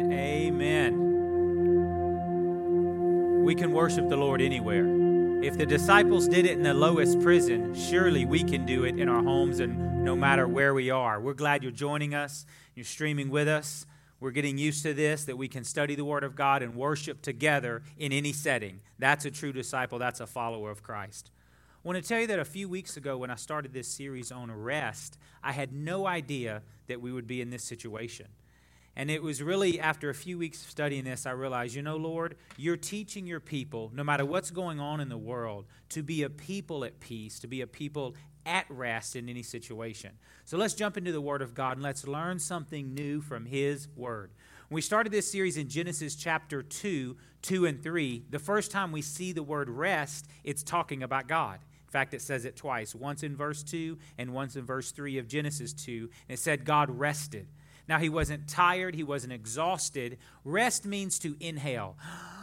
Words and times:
amen. 0.00 1.10
We 3.44 3.54
can 3.54 3.72
worship 3.72 4.08
the 4.08 4.16
Lord 4.16 4.40
anywhere. 4.40 4.86
If 5.42 5.56
the 5.56 5.66
disciples 5.66 6.28
did 6.28 6.44
it 6.44 6.52
in 6.52 6.62
the 6.62 6.74
lowest 6.74 7.20
prison, 7.20 7.74
surely 7.74 8.26
we 8.26 8.44
can 8.44 8.66
do 8.66 8.84
it 8.84 8.98
in 8.98 9.08
our 9.08 9.22
homes 9.22 9.60
and 9.60 10.04
no 10.04 10.14
matter 10.14 10.46
where 10.46 10.74
we 10.74 10.90
are. 10.90 11.20
We're 11.20 11.34
glad 11.34 11.62
you're 11.62 11.72
joining 11.72 12.14
us. 12.14 12.44
You're 12.74 12.84
streaming 12.84 13.30
with 13.30 13.48
us. 13.48 13.86
We're 14.20 14.32
getting 14.32 14.58
used 14.58 14.82
to 14.82 14.92
this 14.92 15.24
that 15.24 15.38
we 15.38 15.48
can 15.48 15.64
study 15.64 15.94
the 15.94 16.04
Word 16.04 16.24
of 16.24 16.36
God 16.36 16.62
and 16.62 16.74
worship 16.74 17.22
together 17.22 17.82
in 17.96 18.12
any 18.12 18.34
setting. 18.34 18.80
That's 18.98 19.24
a 19.24 19.30
true 19.30 19.52
disciple, 19.52 19.98
that's 19.98 20.20
a 20.20 20.26
follower 20.26 20.70
of 20.70 20.82
Christ. 20.82 21.30
I 21.82 21.88
want 21.88 21.96
to 22.02 22.06
tell 22.06 22.20
you 22.20 22.26
that 22.26 22.38
a 22.38 22.44
few 22.44 22.68
weeks 22.68 22.98
ago, 22.98 23.16
when 23.16 23.30
I 23.30 23.36
started 23.36 23.72
this 23.72 23.88
series 23.88 24.30
on 24.30 24.52
rest, 24.52 25.16
I 25.42 25.52
had 25.52 25.72
no 25.72 26.06
idea 26.06 26.60
that 26.88 27.00
we 27.00 27.10
would 27.10 27.26
be 27.26 27.40
in 27.40 27.48
this 27.48 27.64
situation. 27.64 28.26
And 29.00 29.10
it 29.10 29.22
was 29.22 29.42
really 29.42 29.80
after 29.80 30.10
a 30.10 30.14
few 30.14 30.36
weeks 30.36 30.62
of 30.62 30.68
studying 30.68 31.04
this, 31.04 31.24
I 31.24 31.30
realized, 31.30 31.74
you 31.74 31.80
know, 31.80 31.96
Lord, 31.96 32.36
you're 32.58 32.76
teaching 32.76 33.26
your 33.26 33.40
people, 33.40 33.90
no 33.94 34.04
matter 34.04 34.26
what's 34.26 34.50
going 34.50 34.78
on 34.78 35.00
in 35.00 35.08
the 35.08 35.16
world, 35.16 35.64
to 35.88 36.02
be 36.02 36.22
a 36.22 36.28
people 36.28 36.84
at 36.84 37.00
peace, 37.00 37.38
to 37.38 37.46
be 37.46 37.62
a 37.62 37.66
people 37.66 38.14
at 38.44 38.66
rest 38.68 39.16
in 39.16 39.30
any 39.30 39.42
situation. 39.42 40.10
So 40.44 40.58
let's 40.58 40.74
jump 40.74 40.98
into 40.98 41.12
the 41.12 41.20
Word 41.22 41.40
of 41.40 41.54
God 41.54 41.78
and 41.78 41.82
let's 41.82 42.06
learn 42.06 42.38
something 42.38 42.92
new 42.92 43.22
from 43.22 43.46
His 43.46 43.88
Word. 43.96 44.32
We 44.68 44.82
started 44.82 45.12
this 45.12 45.32
series 45.32 45.56
in 45.56 45.70
Genesis 45.70 46.14
chapter 46.14 46.62
2, 46.62 47.16
2 47.40 47.64
and 47.64 47.82
3, 47.82 48.24
the 48.28 48.38
first 48.38 48.70
time 48.70 48.92
we 48.92 49.00
see 49.00 49.32
the 49.32 49.42
word 49.42 49.70
rest, 49.70 50.28
it's 50.44 50.62
talking 50.62 51.02
about 51.02 51.26
God. 51.26 51.60
In 51.86 51.90
fact, 51.90 52.12
it 52.12 52.20
says 52.20 52.44
it 52.44 52.54
twice, 52.54 52.94
once 52.94 53.22
in 53.22 53.34
verse 53.34 53.62
2 53.62 53.96
and 54.18 54.34
once 54.34 54.56
in 54.56 54.66
verse 54.66 54.92
3 54.92 55.16
of 55.16 55.26
Genesis 55.26 55.72
2. 55.72 56.10
And 56.28 56.34
it 56.34 56.38
said 56.38 56.66
God 56.66 56.90
rested. 56.90 57.46
Now, 57.88 57.98
he 57.98 58.08
wasn't 58.08 58.48
tired, 58.48 58.94
he 58.94 59.02
wasn't 59.02 59.32
exhausted. 59.32 60.18
Rest 60.44 60.84
means 60.86 61.18
to 61.20 61.36
inhale, 61.40 61.96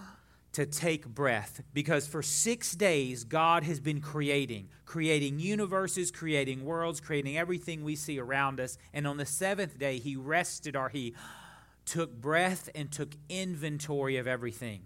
to 0.54 0.66
take 0.66 1.08
breath, 1.08 1.62
because 1.74 2.08
for 2.08 2.22
six 2.22 2.74
days, 2.74 3.24
God 3.24 3.64
has 3.64 3.80
been 3.80 4.02
creating, 4.02 4.70
creating 4.86 5.40
universes, 5.40 6.12
creating 6.12 6.66
worlds, 6.66 7.00
creating 7.00 7.38
everything 7.38 7.84
we 7.84 7.96
see 7.96 8.20
around 8.20 8.60
us. 8.60 8.78
And 8.94 9.08
on 9.08 9.18
the 9.18 9.26
seventh 9.26 9.78
day, 9.78 10.00
he 10.00 10.16
rested 10.16 10.76
or 10.76 10.90
he 10.90 11.16
took 11.86 12.14
breath 12.20 12.70
and 12.76 12.92
took 12.92 13.16
inventory 13.30 14.18
of 14.18 14.28
everything. 14.28 14.82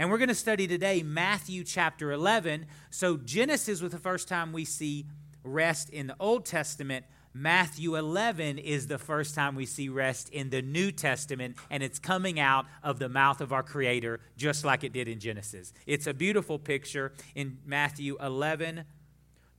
And 0.00 0.10
we're 0.10 0.16
going 0.16 0.28
to 0.28 0.34
study 0.34 0.66
today 0.66 1.02
Matthew 1.02 1.62
chapter 1.62 2.10
11. 2.10 2.64
So, 2.88 3.18
Genesis 3.18 3.82
was 3.82 3.92
the 3.92 3.98
first 3.98 4.28
time 4.28 4.50
we 4.50 4.64
see 4.64 5.04
rest 5.44 5.90
in 5.90 6.06
the 6.06 6.16
Old 6.18 6.46
Testament. 6.46 7.04
Matthew 7.32 7.96
11 7.96 8.58
is 8.58 8.88
the 8.88 8.98
first 8.98 9.36
time 9.36 9.54
we 9.54 9.64
see 9.64 9.88
rest 9.88 10.30
in 10.30 10.50
the 10.50 10.62
New 10.62 10.90
Testament, 10.90 11.56
and 11.70 11.82
it's 11.82 12.00
coming 12.00 12.40
out 12.40 12.66
of 12.82 12.98
the 12.98 13.08
mouth 13.08 13.40
of 13.40 13.52
our 13.52 13.62
Creator, 13.62 14.18
just 14.36 14.64
like 14.64 14.82
it 14.82 14.92
did 14.92 15.06
in 15.06 15.20
Genesis. 15.20 15.72
It's 15.86 16.08
a 16.08 16.14
beautiful 16.14 16.58
picture 16.58 17.12
in 17.36 17.58
Matthew 17.64 18.16
11, 18.20 18.84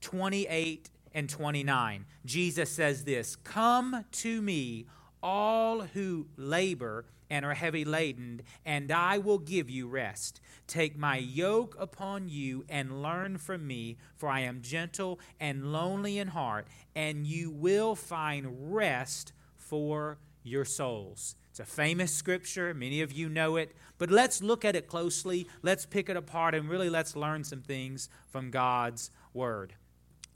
28, 0.02 0.90
and 1.14 1.30
29. 1.30 2.04
Jesus 2.26 2.70
says 2.70 3.04
this 3.04 3.36
Come 3.36 4.04
to 4.12 4.42
me, 4.42 4.86
all 5.22 5.80
who 5.80 6.26
labor 6.36 7.06
and 7.30 7.46
are 7.46 7.54
heavy 7.54 7.86
laden, 7.86 8.42
and 8.66 8.92
I 8.92 9.16
will 9.16 9.38
give 9.38 9.70
you 9.70 9.88
rest. 9.88 10.41
Take 10.66 10.96
my 10.96 11.16
yoke 11.16 11.76
upon 11.78 12.28
you 12.28 12.64
and 12.68 13.02
learn 13.02 13.38
from 13.38 13.66
me, 13.66 13.98
for 14.16 14.28
I 14.28 14.40
am 14.40 14.62
gentle 14.62 15.20
and 15.38 15.72
lonely 15.72 16.18
in 16.18 16.28
heart, 16.28 16.66
and 16.94 17.26
you 17.26 17.50
will 17.50 17.94
find 17.94 18.74
rest 18.74 19.32
for 19.56 20.18
your 20.42 20.64
souls. 20.64 21.36
It's 21.50 21.60
a 21.60 21.64
famous 21.64 22.14
scripture. 22.14 22.72
Many 22.72 23.02
of 23.02 23.12
you 23.12 23.28
know 23.28 23.56
it. 23.56 23.76
But 23.98 24.10
let's 24.10 24.42
look 24.42 24.64
at 24.64 24.74
it 24.74 24.88
closely. 24.88 25.46
Let's 25.60 25.84
pick 25.84 26.08
it 26.08 26.16
apart 26.16 26.54
and 26.54 26.68
really 26.68 26.88
let's 26.88 27.14
learn 27.14 27.44
some 27.44 27.60
things 27.60 28.08
from 28.30 28.50
God's 28.50 29.10
Word. 29.34 29.74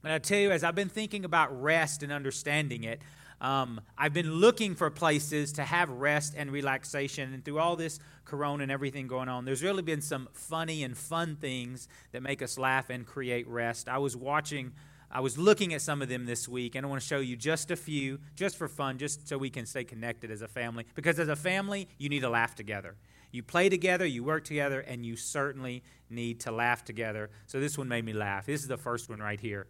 And 0.05 0.13
I 0.13 0.19
tell 0.19 0.39
you, 0.39 0.51
as 0.51 0.63
I've 0.63 0.75
been 0.75 0.91
thinking 0.91 1.25
about 1.25 1.61
rest 1.61 2.03
and 2.03 2.13
understanding 2.13 2.85
it, 2.85 3.01
um, 3.41 3.81
I've 3.99 4.15
been 4.15 4.33
looking 4.33 4.75
for 4.75 4.91
places 4.91 5.53
to 5.55 5.63
have 5.63 5.91
rest 5.91 6.35
and 6.37 6.51
relaxation. 6.51 7.33
And 7.35 7.45
through 7.45 7.59
all 7.59 7.77
this 7.77 7.99
corona 8.25 8.63
and 8.63 8.73
everything 8.73 9.07
going 9.07 9.29
on, 9.29 9.45
there's 9.45 9.63
really 9.63 9.83
been 9.83 10.01
some 10.01 10.29
funny 10.33 10.83
and 10.83 10.97
fun 10.97 11.37
things 11.37 11.89
that 12.13 12.23
make 12.23 12.43
us 12.43 12.59
laugh 12.59 12.91
and 12.91 13.07
create 13.07 13.47
rest. 13.47 13.89
I 13.89 13.99
was 13.99 14.17
watching, 14.17 14.73
I 15.11 15.21
was 15.21 15.37
looking 15.37 15.75
at 15.75 15.83
some 15.83 16.01
of 16.01 16.09
them 16.09 16.25
this 16.25 16.49
week, 16.49 16.75
and 16.75 16.87
I 16.87 16.89
want 16.89 17.03
to 17.03 17.07
show 17.07 17.19
you 17.19 17.37
just 17.37 17.71
a 17.71 17.77
few, 17.77 18.21
just 18.35 18.57
for 18.57 18.69
fun, 18.69 18.99
just 18.99 19.29
so 19.29 19.37
we 19.37 19.51
can 19.51 19.67
stay 19.67 19.85
connected 19.85 20.31
as 20.31 20.41
a 20.43 20.49
family. 20.49 20.87
Because 20.95 21.19
as 21.19 21.29
a 21.29 21.37
family, 21.37 21.89
you 21.99 22.09
need 22.09 22.21
to 22.21 22.31
laugh 22.31 22.55
together. 22.55 22.97
You 23.33 23.43
play 23.43 23.69
together, 23.69 24.07
you 24.07 24.25
work 24.25 24.45
together, 24.45 24.81
and 24.81 25.05
you 25.05 25.15
certainly 25.15 25.83
need 26.09 26.41
to 26.41 26.51
laugh 26.51 26.85
together. 26.85 27.29
So 27.47 27.61
this 27.61 27.77
one 27.77 27.89
made 27.89 28.05
me 28.05 28.15
laugh. 28.15 28.47
This 28.47 28.63
is 28.63 28.69
the 28.69 28.79
first 28.79 29.11
one 29.11 29.19
right 29.19 29.41
here. 29.41 29.67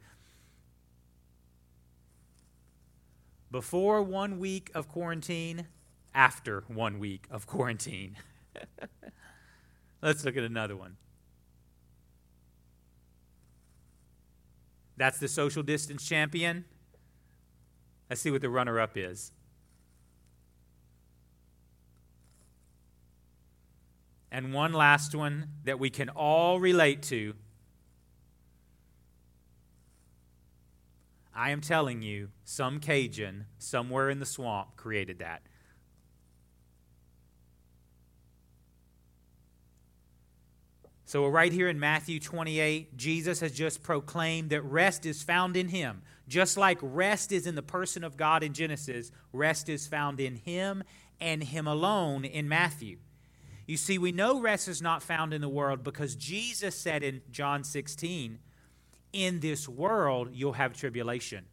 Before 3.51 4.03
one 4.03 4.39
week 4.39 4.71
of 4.75 4.89
quarantine, 4.89 5.67
after 6.15 6.65
one 6.69 6.99
week 6.99 7.27
of 7.31 7.47
quarantine. 7.47 8.17
Let's 10.03 10.25
look 10.25 10.37
at 10.37 10.45
another 10.45 10.77
one. 10.77 10.97
That's 14.97 15.19
the 15.19 15.29
social 15.29 15.63
distance 15.63 16.09
champion. 16.09 16.65
Let's 18.09 18.23
see 18.23 18.31
what 18.31 18.41
the 18.41 18.49
runner 18.49 18.81
up 18.81 18.97
is. 18.97 19.33
And 24.31 24.53
one 24.53 24.73
last 24.73 25.15
one 25.15 25.49
that 25.65 25.79
we 25.79 25.91
can 25.91 26.09
all 26.09 26.61
relate 26.61 27.03
to 27.05 27.35
I 31.37 31.51
am 31.51 31.61
telling 31.61 32.03
you, 32.03 32.31
some 32.45 32.81
Cajun 32.81 33.45
somewhere 33.59 34.09
in 34.09 34.21
the 34.21 34.27
swamp 34.27 34.77
created 34.77 35.19
that. 35.19 35.43
So, 41.09 41.25
right 41.29 41.53
here 41.53 41.69
in 41.69 41.79
Matthew 41.79 42.19
28. 42.19 42.97
Jesus 42.97 43.39
has 43.39 43.53
just 43.53 43.83
proclaimed 43.83 44.51
that 44.51 44.63
rest 44.63 45.07
is 45.07 45.23
found 45.23 45.57
in 45.57 45.69
Him. 45.69 46.03
Just 46.27 46.57
like 46.57 46.79
rest 46.83 47.31
is 47.31 47.47
in 47.47 47.55
the 47.55 47.63
person 47.63 48.03
of 48.03 48.17
God 48.17 48.43
in 48.43 48.53
Genesis, 48.53 49.13
rest 49.33 49.69
is 49.69 49.87
found 49.87 50.19
in 50.19 50.35
Him 50.35 50.83
and 51.21 51.45
Him 51.45 51.69
alone 51.69 52.25
in 52.25 52.49
Matthew. 52.49 52.99
You 53.69 53.77
see, 53.77 53.99
we 53.99 54.11
know 54.11 54.41
rest 54.41 54.67
is 54.67 54.83
not 54.83 55.03
found 55.03 55.33
in 55.33 55.41
the 55.41 55.49
world 55.49 55.85
because 55.85 56.17
Jesus 56.17 56.75
said 56.75 57.05
in 57.05 57.23
John 57.31 57.63
16, 57.63 58.41
in 59.17 59.41
this 59.41 59.67
world 59.67 60.29
you'll 60.35 60.53
have 60.53 60.77
tribulation, 60.77 61.47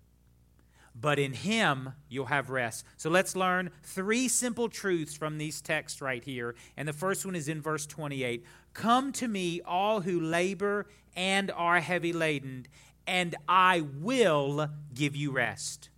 but 0.94 1.18
in 1.18 1.32
Him 1.32 1.94
you'll 2.10 2.26
have 2.26 2.50
rest. 2.50 2.86
So 2.98 3.10
let's 3.10 3.38
learn 3.38 3.72
three 3.84 4.28
simple 4.28 4.68
truths 4.68 5.16
from 5.16 5.38
these 5.38 5.62
texts 5.62 6.02
right 6.02 6.22
here. 6.22 6.56
And 6.76 6.86
the 6.86 6.94
first 6.94 7.26
one 7.26 7.36
is 7.36 7.48
in 7.48 7.62
verse 7.62 7.86
28 7.86 8.46
Come 8.74 9.14
to 9.14 9.28
me, 9.30 9.62
all 9.66 10.02
who 10.02 10.20
labor 10.20 10.88
and 11.16 11.52
are 11.52 11.80
heavy 11.80 12.12
laden, 12.12 12.68
and 13.08 13.34
I 13.48 13.82
will 13.82 14.70
give 14.94 15.16
you 15.16 15.32
rest. 15.32 15.90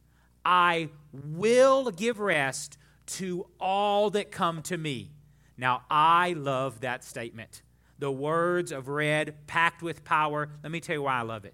I 0.46 0.90
will 1.14 1.90
give 1.90 2.20
rest 2.20 2.78
to 3.08 3.48
all 3.60 4.12
that 4.12 4.32
come 4.32 4.62
to 4.64 4.78
me. 4.78 5.12
Now, 5.58 5.84
I 5.90 6.34
love 6.34 6.82
that 6.82 7.04
statement 7.04 7.64
the 8.00 8.12
words 8.12 8.72
of 8.72 8.88
red 8.88 9.48
packed 9.48 9.82
with 9.82 10.04
power. 10.04 10.50
Let 10.64 10.72
me 10.72 10.80
tell 10.80 10.96
you 10.96 11.04
why 11.04 11.20
I 11.20 11.22
love 11.22 11.46
it. 11.46 11.54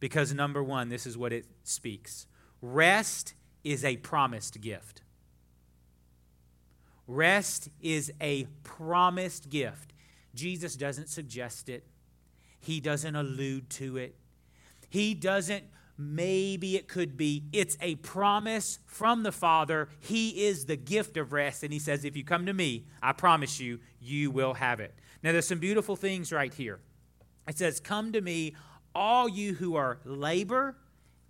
Because, 0.00 0.34
number 0.34 0.62
one, 0.62 0.88
this 0.88 1.06
is 1.06 1.16
what 1.16 1.32
it 1.32 1.46
speaks 1.64 2.26
rest 2.62 3.34
is 3.64 3.84
a 3.84 3.96
promised 3.98 4.60
gift. 4.60 5.02
Rest 7.06 7.68
is 7.80 8.12
a 8.20 8.44
promised 8.64 9.48
gift. 9.50 9.92
Jesus 10.34 10.76
doesn't 10.76 11.08
suggest 11.08 11.68
it, 11.68 11.86
He 12.60 12.80
doesn't 12.80 13.14
allude 13.14 13.70
to 13.70 13.96
it, 13.96 14.16
He 14.88 15.14
doesn't 15.14 15.64
maybe 15.98 16.76
it 16.76 16.88
could 16.88 17.16
be. 17.16 17.44
It's 17.52 17.76
a 17.80 17.94
promise 17.96 18.78
from 18.86 19.22
the 19.22 19.32
Father. 19.32 19.88
He 20.00 20.46
is 20.46 20.66
the 20.66 20.76
gift 20.76 21.16
of 21.16 21.32
rest. 21.32 21.62
And 21.62 21.72
He 21.72 21.78
says, 21.78 22.04
If 22.04 22.16
you 22.16 22.24
come 22.24 22.46
to 22.46 22.52
me, 22.52 22.86
I 23.02 23.12
promise 23.12 23.60
you, 23.60 23.80
you 24.00 24.30
will 24.30 24.54
have 24.54 24.80
it. 24.80 24.94
Now, 25.22 25.32
there's 25.32 25.48
some 25.48 25.58
beautiful 25.58 25.96
things 25.96 26.32
right 26.32 26.52
here. 26.52 26.78
It 27.48 27.58
says, 27.58 27.80
Come 27.80 28.12
to 28.12 28.20
me, 28.20 28.54
all 28.94 29.28
you 29.28 29.54
who 29.54 29.76
are 29.76 29.98
labor 30.04 30.76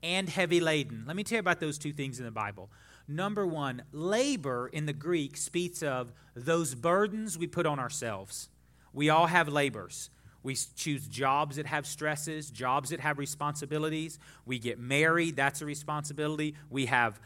and 0.02 0.28
heavy 0.28 0.60
laden. 0.60 1.04
Let 1.06 1.16
me 1.16 1.24
tell 1.24 1.36
you 1.36 1.40
about 1.40 1.60
those 1.60 1.78
two 1.78 1.92
things 1.92 2.18
in 2.18 2.24
the 2.24 2.30
Bible. 2.30 2.70
Number 3.08 3.46
one, 3.46 3.82
labor 3.92 4.68
in 4.72 4.86
the 4.86 4.92
Greek 4.92 5.36
speaks 5.36 5.82
of 5.82 6.12
those 6.34 6.74
burdens 6.74 7.38
we 7.38 7.46
put 7.46 7.66
on 7.66 7.78
ourselves. 7.78 8.48
We 8.92 9.10
all 9.10 9.26
have 9.26 9.48
labors. 9.48 10.10
We 10.42 10.54
choose 10.54 11.06
jobs 11.06 11.56
that 11.56 11.66
have 11.66 11.86
stresses, 11.86 12.50
jobs 12.50 12.90
that 12.90 13.00
have 13.00 13.18
responsibilities. 13.18 14.18
We 14.44 14.58
get 14.58 14.78
married, 14.78 15.36
that's 15.36 15.60
a 15.60 15.66
responsibility. 15.66 16.54
We 16.70 16.86
have 16.86 17.20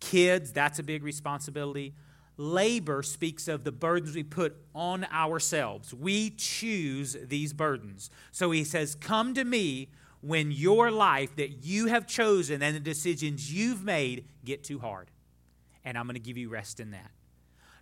kids, 0.00 0.52
that's 0.52 0.78
a 0.78 0.82
big 0.82 1.04
responsibility. 1.04 1.94
Labor 2.36 3.02
speaks 3.02 3.48
of 3.48 3.64
the 3.64 3.72
burdens 3.72 4.14
we 4.14 4.22
put 4.22 4.56
on 4.74 5.04
ourselves. 5.12 5.94
We 5.94 6.30
choose 6.30 7.16
these 7.22 7.52
burdens. 7.52 8.10
So 8.32 8.50
he 8.50 8.64
says, 8.64 8.94
Come 8.94 9.34
to 9.34 9.44
me 9.44 9.88
when 10.20 10.50
your 10.50 10.90
life 10.90 11.36
that 11.36 11.64
you 11.64 11.86
have 11.86 12.06
chosen 12.06 12.62
and 12.62 12.74
the 12.74 12.80
decisions 12.80 13.52
you've 13.52 13.84
made 13.84 14.26
get 14.44 14.64
too 14.64 14.78
hard. 14.78 15.10
And 15.84 15.98
I'm 15.98 16.06
going 16.06 16.14
to 16.14 16.20
give 16.20 16.38
you 16.38 16.48
rest 16.48 16.80
in 16.80 16.92
that. 16.92 17.10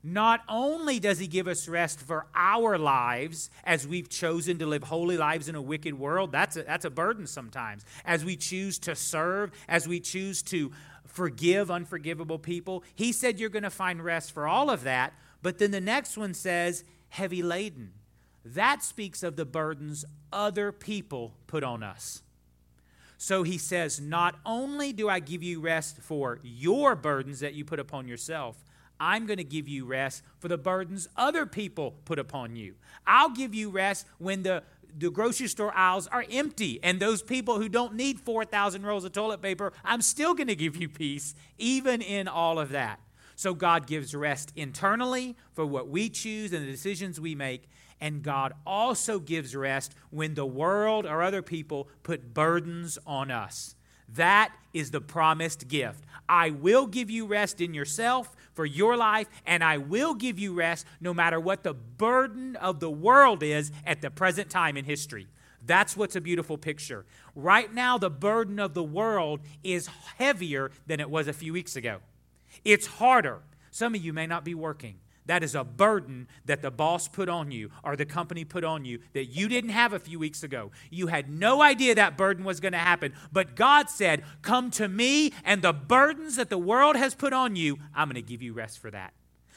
Not 0.04 0.40
only 0.48 0.98
does 0.98 1.20
he 1.20 1.28
give 1.28 1.46
us 1.46 1.68
rest 1.68 2.00
for 2.00 2.26
our 2.34 2.76
lives 2.76 3.50
as 3.62 3.86
we've 3.86 4.08
chosen 4.08 4.58
to 4.58 4.66
live 4.66 4.82
holy 4.82 5.16
lives 5.16 5.48
in 5.48 5.54
a 5.54 5.62
wicked 5.62 5.96
world, 5.96 6.32
that's 6.32 6.56
a, 6.56 6.64
that's 6.64 6.84
a 6.84 6.90
burden 6.90 7.28
sometimes. 7.28 7.84
As 8.04 8.24
we 8.24 8.34
choose 8.34 8.80
to 8.80 8.96
serve, 8.96 9.52
as 9.68 9.86
we 9.86 10.00
choose 10.00 10.42
to 10.44 10.72
forgive 11.06 11.70
unforgivable 11.70 12.38
people, 12.38 12.84
he 12.94 13.12
said 13.12 13.38
you're 13.38 13.48
going 13.48 13.62
to 13.62 13.70
find 13.70 14.04
rest 14.04 14.32
for 14.32 14.46
all 14.46 14.70
of 14.70 14.84
that. 14.84 15.12
But 15.42 15.58
then 15.58 15.70
the 15.70 15.80
next 15.80 16.16
one 16.16 16.34
says, 16.34 16.84
heavy 17.08 17.42
laden. 17.42 17.92
That 18.44 18.82
speaks 18.82 19.22
of 19.22 19.36
the 19.36 19.44
burdens 19.44 20.04
other 20.32 20.72
people 20.72 21.34
put 21.46 21.62
on 21.62 21.82
us. 21.82 22.22
So 23.18 23.44
he 23.44 23.56
says, 23.56 24.00
Not 24.00 24.34
only 24.44 24.92
do 24.92 25.08
I 25.08 25.20
give 25.20 25.44
you 25.44 25.60
rest 25.60 25.98
for 25.98 26.40
your 26.42 26.96
burdens 26.96 27.40
that 27.40 27.54
you 27.54 27.64
put 27.64 27.78
upon 27.78 28.08
yourself, 28.08 28.56
I'm 28.98 29.26
going 29.26 29.36
to 29.36 29.44
give 29.44 29.68
you 29.68 29.84
rest 29.84 30.22
for 30.38 30.48
the 30.48 30.58
burdens 30.58 31.08
other 31.16 31.46
people 31.46 31.96
put 32.04 32.18
upon 32.18 32.56
you. 32.56 32.74
I'll 33.06 33.30
give 33.30 33.54
you 33.54 33.70
rest 33.70 34.06
when 34.18 34.42
the, 34.42 34.62
the 34.96 35.10
grocery 35.10 35.48
store 35.48 35.74
aisles 35.74 36.06
are 36.06 36.24
empty 36.30 36.80
and 36.82 37.00
those 37.00 37.22
people 37.22 37.58
who 37.58 37.68
don't 37.68 37.94
need 37.94 38.20
4,000 38.20 38.84
rolls 38.84 39.04
of 39.04 39.12
toilet 39.12 39.42
paper, 39.42 39.72
I'm 39.84 40.02
still 40.02 40.34
going 40.34 40.48
to 40.48 40.56
give 40.56 40.76
you 40.76 40.88
peace, 40.88 41.34
even 41.58 42.02
in 42.02 42.28
all 42.28 42.58
of 42.58 42.70
that. 42.70 43.00
So 43.36 43.54
God 43.54 43.86
gives 43.86 44.14
rest 44.14 44.52
internally 44.56 45.36
for 45.52 45.66
what 45.66 45.88
we 45.88 46.08
choose 46.08 46.52
and 46.52 46.66
the 46.66 46.70
decisions 46.70 47.20
we 47.20 47.34
make. 47.34 47.68
And 48.00 48.22
God 48.22 48.52
also 48.66 49.18
gives 49.18 49.54
rest 49.54 49.94
when 50.10 50.34
the 50.34 50.46
world 50.46 51.06
or 51.06 51.22
other 51.22 51.42
people 51.42 51.88
put 52.02 52.34
burdens 52.34 52.98
on 53.06 53.30
us. 53.30 53.74
That 54.14 54.52
is 54.72 54.90
the 54.90 55.00
promised 55.00 55.68
gift. 55.68 56.04
I 56.28 56.50
will 56.50 56.86
give 56.86 57.10
you 57.10 57.26
rest 57.26 57.60
in 57.60 57.74
yourself 57.74 58.34
for 58.54 58.64
your 58.64 58.96
life, 58.96 59.28
and 59.46 59.62
I 59.62 59.78
will 59.78 60.14
give 60.14 60.38
you 60.38 60.54
rest 60.54 60.86
no 61.00 61.12
matter 61.12 61.40
what 61.40 61.62
the 61.62 61.74
burden 61.74 62.56
of 62.56 62.80
the 62.80 62.90
world 62.90 63.42
is 63.42 63.70
at 63.86 64.00
the 64.00 64.10
present 64.10 64.50
time 64.50 64.76
in 64.76 64.84
history. 64.84 65.26
That's 65.64 65.96
what's 65.96 66.16
a 66.16 66.20
beautiful 66.20 66.58
picture. 66.58 67.04
Right 67.34 67.72
now, 67.72 67.98
the 67.98 68.10
burden 68.10 68.58
of 68.58 68.74
the 68.74 68.82
world 68.82 69.40
is 69.62 69.88
heavier 70.18 70.70
than 70.86 71.00
it 71.00 71.08
was 71.08 71.28
a 71.28 71.32
few 71.32 71.52
weeks 71.52 71.76
ago. 71.76 71.98
It's 72.64 72.86
harder. 72.86 73.40
Some 73.70 73.94
of 73.94 74.04
you 74.04 74.12
may 74.12 74.26
not 74.26 74.44
be 74.44 74.54
working. 74.54 74.96
That 75.26 75.44
is 75.44 75.54
a 75.54 75.62
burden 75.62 76.26
that 76.46 76.62
the 76.62 76.70
boss 76.70 77.06
put 77.06 77.28
on 77.28 77.50
you 77.50 77.70
or 77.84 77.94
the 77.94 78.04
company 78.04 78.44
put 78.44 78.64
on 78.64 78.84
you 78.84 78.98
that 79.12 79.26
you 79.26 79.48
didn't 79.48 79.70
have 79.70 79.92
a 79.92 79.98
few 79.98 80.18
weeks 80.18 80.42
ago. 80.42 80.72
You 80.90 81.06
had 81.06 81.30
no 81.30 81.62
idea 81.62 81.94
that 81.94 82.16
burden 82.16 82.44
was 82.44 82.58
going 82.58 82.72
to 82.72 82.78
happen. 82.78 83.12
But 83.30 83.54
God 83.54 83.88
said, 83.88 84.24
Come 84.42 84.70
to 84.72 84.88
me, 84.88 85.32
and 85.44 85.62
the 85.62 85.72
burdens 85.72 86.36
that 86.36 86.50
the 86.50 86.58
world 86.58 86.96
has 86.96 87.14
put 87.14 87.32
on 87.32 87.54
you, 87.54 87.78
I'm 87.94 88.08
going 88.08 88.16
to 88.16 88.22
give 88.22 88.42
you 88.42 88.52
rest 88.52 88.80
for 88.80 88.90
that. 88.90 89.12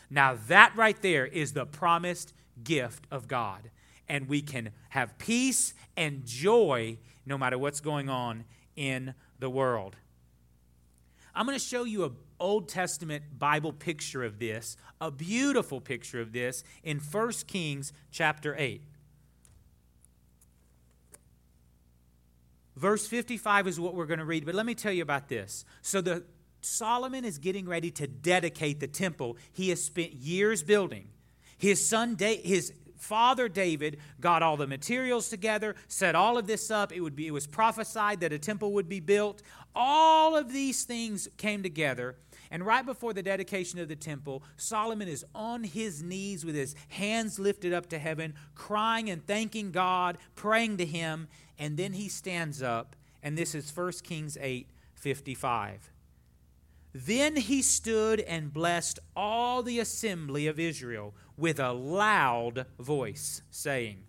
Now, 0.10 0.38
that 0.48 0.74
right 0.76 1.02
there 1.02 1.26
is 1.26 1.54
the 1.54 1.66
promised 1.66 2.34
gift 2.64 3.08
of 3.10 3.28
God. 3.28 3.72
And 4.08 4.30
we 4.30 4.42
can 4.42 4.70
have 4.90 5.18
peace 5.18 5.74
and 5.98 6.24
joy 6.26 7.00
no 7.26 7.38
matter 7.38 7.58
what's 7.58 7.80
going 7.80 8.08
on 8.08 8.46
in 8.76 9.16
the 9.40 9.50
world. 9.50 9.96
I'm 11.36 11.46
going 11.46 11.58
to 11.58 11.64
show 11.64 11.84
you 11.84 12.06
a 12.06 12.12
Old 12.40 12.70
Testament 12.70 13.24
Bible 13.38 13.74
picture 13.74 14.24
of 14.24 14.40
this, 14.40 14.78
a 15.00 15.12
beautiful 15.12 15.82
picture 15.82 16.22
of 16.22 16.32
this 16.32 16.64
in 16.84 17.00
1 17.00 17.32
Kings 17.48 17.94
chapter 18.12 18.56
8. 18.58 18.82
Verse 22.76 23.08
55 23.08 23.68
is 23.68 23.80
what 23.80 23.96
we're 23.96 24.06
going 24.06 24.20
to 24.20 24.26
read, 24.26 24.46
but 24.46 24.54
let 24.54 24.66
me 24.66 24.76
tell 24.76 24.92
you 24.92 25.02
about 25.02 25.30
this. 25.30 25.64
So 25.82 26.02
the 26.02 26.26
Solomon 26.62 27.24
is 27.24 27.38
getting 27.38 27.68
ready 27.68 27.92
to 27.92 28.08
dedicate 28.08 28.80
the 28.80 28.88
temple 28.88 29.38
he 29.54 29.70
has 29.70 29.82
spent 29.84 30.14
years 30.14 30.62
building. 30.64 31.10
His 31.58 31.86
son 31.86 32.18
his 32.20 32.74
father 32.98 33.48
David 33.48 33.98
got 34.20 34.42
all 34.42 34.58
the 34.58 34.68
materials 34.68 35.30
together, 35.30 35.76
set 35.88 36.16
all 36.16 36.38
of 36.38 36.48
this 36.48 36.72
up. 36.72 36.92
It 36.92 37.02
would 37.02 37.16
be 37.16 37.28
it 37.28 37.32
was 37.32 37.48
prophesied 37.48 38.22
that 38.22 38.34
a 38.34 38.40
temple 38.40 38.74
would 38.74 38.90
be 38.90 39.00
built. 39.00 39.42
All 39.76 40.36
of 40.36 40.54
these 40.54 40.84
things 40.84 41.28
came 41.38 41.62
together 41.62 42.16
and 42.52 42.66
right 42.66 42.86
before 42.86 43.14
the 43.14 43.24
dedication 43.24 43.80
of 43.80 43.88
the 43.88 43.96
temple, 43.96 44.44
Solomon 44.56 45.08
is 45.08 45.26
on 45.34 45.64
his 45.64 46.04
knees 46.04 46.46
with 46.46 46.56
his 46.56 46.76
hands 46.90 47.40
lifted 47.40 47.74
up 47.74 47.88
to 47.88 48.00
heaven, 48.00 48.34
crying 48.54 49.10
and 49.10 49.26
thanking 49.26 49.72
God, 49.72 50.18
praying 50.36 50.78
to 50.78 50.86
him. 50.86 51.28
And 51.58 51.78
then 51.78 51.94
he 51.94 52.08
stands 52.08 52.62
up, 52.62 52.96
and 53.24 53.38
this 53.38 53.56
is 53.56 53.76
1 53.76 53.92
Kings 54.04 54.38
8 54.40 54.70
55. 54.94 55.92
Then 56.94 57.36
he 57.36 57.62
stood 57.62 58.22
and 58.22 58.54
blessed 58.54 59.00
all 59.16 59.62
the 59.62 59.80
assembly 59.80 60.48
of 60.48 60.58
Israel 60.58 61.14
with 61.36 61.60
a 61.60 61.74
loud 61.74 62.66
voice, 62.80 63.42
saying, 63.52 64.04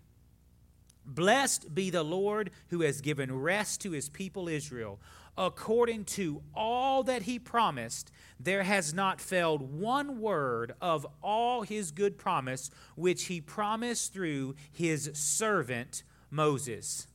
Blessed 1.07 1.73
be 1.73 1.89
the 1.89 2.03
Lord 2.03 2.51
who 2.67 2.81
has 2.81 3.01
given 3.01 3.39
rest 3.39 3.81
to 3.81 3.91
his 3.91 4.09
people 4.09 4.47
Israel 4.47 4.99
according 5.37 6.03
to 6.03 6.41
all 6.55 7.03
that 7.03 7.23
he 7.23 7.37
promised, 7.37 8.11
there 8.39 8.63
has 8.63 8.93
not 8.93 9.21
failed 9.21 9.61
one 9.79 10.19
word 10.19 10.73
of 10.81 11.05
all 11.21 11.61
his 11.61 11.91
good 11.91 12.17
promise, 12.17 12.71
which 12.95 13.25
he 13.25 13.39
promised 13.39 14.13
through 14.13 14.55
his 14.71 15.11
servant 15.13 16.03
Moses. 16.31 17.07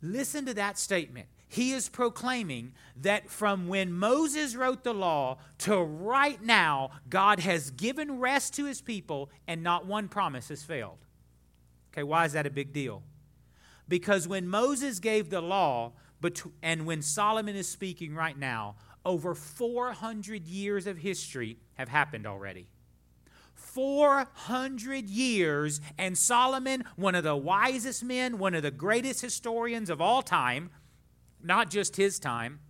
Listen 0.00 0.46
to 0.46 0.54
that 0.54 0.78
statement. 0.78 1.28
He 1.50 1.72
is 1.72 1.88
proclaiming 1.88 2.72
that 3.00 3.30
from 3.30 3.68
when 3.68 3.92
Moses 3.92 4.54
wrote 4.54 4.84
the 4.84 4.92
law 4.92 5.38
to 5.58 5.78
right 5.78 6.42
now, 6.42 6.90
God 7.08 7.40
has 7.40 7.70
given 7.70 8.18
rest 8.18 8.54
to 8.54 8.66
his 8.66 8.80
people 8.80 9.30
and 9.46 9.62
not 9.62 9.86
one 9.86 10.08
promise 10.08 10.48
has 10.50 10.62
failed. 10.62 10.98
Okay, 11.98 12.04
why 12.04 12.24
is 12.24 12.32
that 12.34 12.46
a 12.46 12.50
big 12.50 12.72
deal? 12.72 13.02
Because 13.88 14.28
when 14.28 14.46
Moses 14.46 15.00
gave 15.00 15.30
the 15.30 15.40
law, 15.40 15.94
and 16.62 16.86
when 16.86 17.02
Solomon 17.02 17.56
is 17.56 17.66
speaking 17.66 18.14
right 18.14 18.38
now, 18.38 18.76
over 19.04 19.34
400 19.34 20.46
years 20.46 20.86
of 20.86 20.98
history 20.98 21.58
have 21.74 21.88
happened 21.88 22.24
already. 22.24 22.68
400 23.56 25.10
years, 25.10 25.80
and 25.98 26.16
Solomon, 26.16 26.84
one 26.94 27.16
of 27.16 27.24
the 27.24 27.34
wisest 27.34 28.04
men, 28.04 28.38
one 28.38 28.54
of 28.54 28.62
the 28.62 28.70
greatest 28.70 29.20
historians 29.20 29.90
of 29.90 30.00
all 30.00 30.22
time, 30.22 30.70
not 31.42 31.68
just 31.68 31.96
his 31.96 32.20
time, 32.20 32.60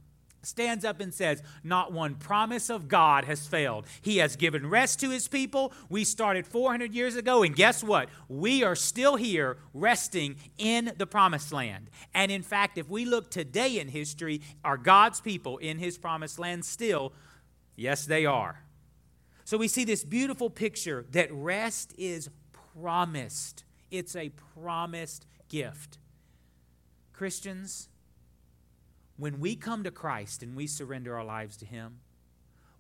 stands 0.42 0.84
up 0.84 1.00
and 1.00 1.12
says, 1.12 1.42
Not 1.64 1.92
one 1.92 2.14
promise 2.14 2.70
of 2.70 2.88
God 2.88 3.24
has 3.24 3.46
failed. 3.46 3.86
He 4.00 4.18
has 4.18 4.36
given 4.36 4.68
rest 4.68 5.00
to 5.00 5.10
his 5.10 5.28
people. 5.28 5.72
We 5.88 6.04
started 6.04 6.46
400 6.46 6.94
years 6.94 7.16
ago, 7.16 7.42
and 7.42 7.54
guess 7.54 7.82
what? 7.82 8.08
We 8.28 8.62
are 8.62 8.76
still 8.76 9.16
here 9.16 9.58
resting 9.74 10.36
in 10.56 10.92
the 10.96 11.06
promised 11.06 11.52
land. 11.52 11.90
And 12.14 12.30
in 12.30 12.42
fact, 12.42 12.78
if 12.78 12.88
we 12.88 13.04
look 13.04 13.30
today 13.30 13.78
in 13.78 13.88
history, 13.88 14.40
are 14.64 14.76
God's 14.76 15.20
people 15.20 15.58
in 15.58 15.78
his 15.78 15.98
promised 15.98 16.38
land 16.38 16.64
still? 16.64 17.12
Yes, 17.76 18.06
they 18.06 18.26
are. 18.26 18.62
So 19.44 19.56
we 19.56 19.68
see 19.68 19.84
this 19.84 20.04
beautiful 20.04 20.50
picture 20.50 21.06
that 21.12 21.32
rest 21.32 21.94
is 21.96 22.28
promised, 22.74 23.64
it's 23.90 24.14
a 24.14 24.30
promised 24.54 25.26
gift. 25.48 25.98
Christians, 27.12 27.88
when 29.18 29.40
we 29.40 29.54
mm-hmm. 29.54 29.70
come 29.70 29.84
to 29.84 29.90
Christ 29.90 30.42
and 30.42 30.56
we 30.56 30.66
surrender 30.66 31.16
our 31.16 31.24
lives 31.24 31.56
to 31.58 31.66
Him, 31.66 31.98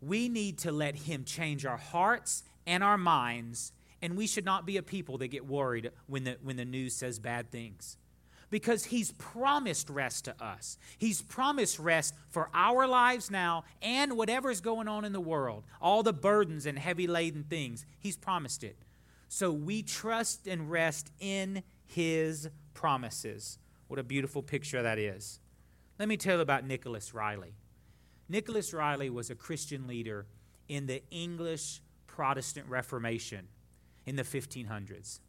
we 0.00 0.28
need 0.28 0.58
to 0.58 0.72
let 0.72 0.94
Him 0.94 1.24
change 1.24 1.66
our 1.66 1.76
hearts 1.76 2.44
and 2.66 2.82
our 2.82 2.96
minds, 2.96 3.72
and 4.00 4.16
we 4.16 4.26
should 4.26 4.44
not 4.44 4.64
be 4.64 4.76
a 4.76 4.82
people 4.82 5.18
that 5.18 5.28
get 5.28 5.46
worried 5.46 5.90
when 6.06 6.24
the, 6.24 6.36
when 6.42 6.56
the 6.56 6.64
news 6.64 6.94
says 6.94 7.18
bad 7.18 7.50
things. 7.50 7.96
Because 8.50 8.84
He's 8.84 9.12
promised 9.12 9.90
rest 9.90 10.24
to 10.26 10.42
us. 10.42 10.78
He's 10.96 11.20
promised 11.20 11.78
rest 11.78 12.14
for 12.30 12.48
our 12.54 12.86
lives 12.86 13.30
now 13.30 13.64
and 13.82 14.16
whatever's 14.16 14.60
going 14.60 14.88
on 14.88 15.04
in 15.04 15.12
the 15.12 15.20
world, 15.20 15.64
all 15.82 16.02
the 16.02 16.12
burdens 16.12 16.64
and 16.64 16.78
heavy 16.78 17.06
laden 17.06 17.44
things. 17.44 17.84
He's 17.98 18.16
promised 18.16 18.64
it. 18.64 18.76
So 19.28 19.52
we 19.52 19.82
trust 19.82 20.46
and 20.46 20.70
rest 20.70 21.10
in 21.20 21.62
His 21.84 22.48
promises. 22.72 23.58
What 23.88 23.98
a 23.98 24.04
beautiful 24.04 24.42
picture 24.42 24.82
that 24.82 24.98
is. 24.98 25.40
Let 25.98 26.08
me 26.08 26.16
tell 26.16 26.36
you 26.36 26.42
about 26.42 26.64
Nicholas 26.64 27.12
Ridley. 27.12 27.54
Nicholas 28.28 28.72
Ridley 28.72 29.10
was 29.10 29.30
a 29.30 29.34
Christian 29.34 29.86
leader 29.86 30.26
in 30.68 30.86
the 30.86 31.02
English 31.10 31.80
Protestant 32.06 32.66
Reformation 32.68 33.48
in 34.06 34.16
the 34.16 34.22
1500s. 34.22 35.20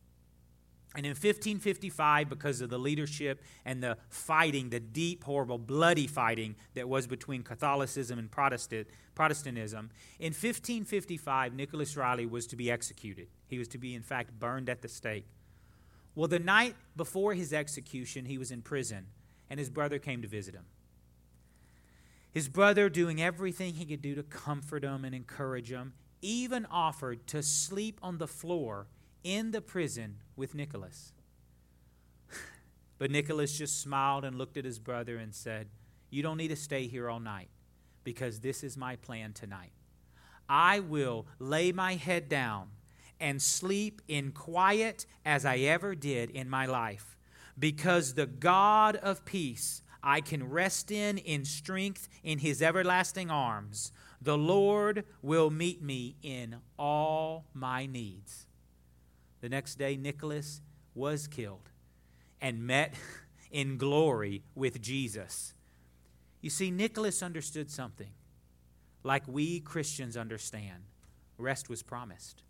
And 0.96 1.06
in 1.06 1.12
1555, 1.12 2.30
because 2.30 2.62
of 2.62 2.70
the 2.70 2.80
leadership 2.80 3.42
and 3.64 3.82
the 3.82 3.98
fighting, 4.10 4.70
the 4.70 4.80
deep, 4.80 5.24
horrible, 5.24 5.60
bloody 5.60 6.08
fighting 6.08 6.56
that 6.74 6.90
was 6.90 7.06
between 7.06 7.44
Catholicism 7.44 8.18
and 8.18 8.30
Protestant, 8.30 8.88
Protestantism, 9.14 9.92
in 10.18 10.32
1555, 10.32 11.54
Nicholas 11.54 11.96
Ridley 11.96 12.26
was 12.26 12.48
to 12.48 12.56
be 12.56 12.72
executed. 12.72 13.28
He 13.48 13.60
was 13.60 13.68
to 13.70 13.78
be, 13.78 13.94
in 13.94 14.02
fact, 14.02 14.40
burned 14.40 14.68
at 14.68 14.82
the 14.82 14.88
stake. 14.88 15.28
Well, 16.16 16.28
the 16.28 16.40
night 16.40 16.76
before 16.96 17.36
his 17.36 17.54
execution, 17.54 18.26
he 18.26 18.40
was 18.40 18.50
in 18.50 18.64
prison, 18.64 19.06
and 19.50 19.60
his 19.60 19.70
brother 19.70 20.00
came 20.00 20.22
to 20.22 20.28
visit 20.28 20.54
him. 20.56 20.66
His 22.32 22.48
brother, 22.48 22.90
doing 22.90 23.22
everything 23.22 23.74
he 23.74 23.86
could 23.86 24.02
do 24.02 24.14
to 24.16 24.24
comfort 24.24 24.84
him 24.84 25.04
and 25.04 25.16
encourage 25.16 25.72
him, 25.72 25.94
even 26.22 26.66
offered 26.68 27.26
to 27.28 27.42
sleep 27.42 28.00
on 28.04 28.18
the 28.18 28.28
floor 28.28 28.88
in 29.24 29.52
the 29.52 29.62
prison 29.62 30.18
with 30.36 30.54
Nicholas. 30.54 31.12
but 33.00 33.10
Nicholas 33.10 33.58
just 33.58 33.82
smiled 33.82 34.24
and 34.26 34.38
looked 34.38 34.58
at 34.58 34.66
his 34.66 34.80
brother 34.80 35.18
and 35.18 35.34
said, 35.34 35.70
You 36.12 36.22
don't 36.22 36.38
need 36.38 36.50
to 36.50 36.56
stay 36.56 36.88
here 36.88 37.10
all 37.10 37.20
night 37.20 37.50
because 38.04 38.40
this 38.42 38.64
is 38.64 38.78
my 38.78 38.96
plan 38.96 39.34
tonight. 39.34 39.72
I 40.48 40.80
will 40.80 41.28
lay 41.40 41.72
my 41.72 41.96
head 41.96 42.30
down 42.30 42.70
and 43.20 43.42
sleep 43.42 44.02
in 44.08 44.32
quiet 44.32 45.06
as 45.26 45.46
I 45.46 45.58
ever 45.58 45.96
did 45.96 46.30
in 46.30 46.50
my 46.50 46.66
life 46.66 47.18
because 47.60 48.14
the 48.14 48.26
God 48.26 48.96
of 48.96 49.26
peace 49.26 49.82
I 50.02 50.22
can 50.22 50.50
rest 50.50 50.92
in 50.92 51.18
in 51.18 51.44
strength 51.44 52.08
in 52.24 52.40
his 52.40 52.62
everlasting 52.62 53.30
arms. 53.30 53.92
The 54.22 54.38
Lord 54.38 55.06
will 55.22 55.50
meet 55.50 55.82
me 55.82 56.16
in 56.22 56.58
all 56.78 57.46
my 57.54 57.86
needs. 57.86 58.48
The 59.42 59.50
next 59.50 59.76
day, 59.76 59.96
Nicholas 59.96 60.62
was 60.94 61.28
killed 61.28 61.70
and 62.42 62.66
met 62.66 62.94
in 63.52 63.78
glory 63.78 64.44
with 64.56 64.82
Jesus. 64.82 65.54
You 66.42 66.50
see, 66.50 66.72
Nicholas 66.72 67.22
understood 67.22 67.70
something 67.70 68.12
like 69.04 69.24
we 69.28 69.60
Christians 69.60 70.16
understand 70.18 70.84
rest 71.38 71.70
was 71.70 71.84
promised. 71.84 72.44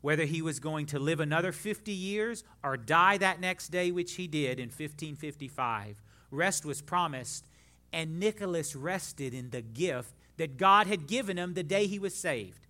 Whether 0.00 0.24
he 0.24 0.40
was 0.40 0.60
going 0.60 0.86
to 0.86 0.98
live 0.98 1.20
another 1.20 1.52
50 1.52 1.92
years 1.92 2.44
or 2.64 2.76
die 2.76 3.18
that 3.18 3.40
next 3.40 3.68
day, 3.68 3.90
which 3.90 4.14
he 4.14 4.26
did 4.26 4.58
in 4.58 4.68
1555, 4.68 6.00
rest 6.30 6.64
was 6.64 6.80
promised, 6.80 7.46
and 7.92 8.18
Nicholas 8.18 8.74
rested 8.74 9.34
in 9.34 9.50
the 9.50 9.62
gift 9.62 10.14
that 10.38 10.56
God 10.56 10.86
had 10.86 11.06
given 11.06 11.36
him 11.36 11.54
the 11.54 11.62
day 11.62 11.86
he 11.86 11.98
was 11.98 12.14
saved. 12.14 12.66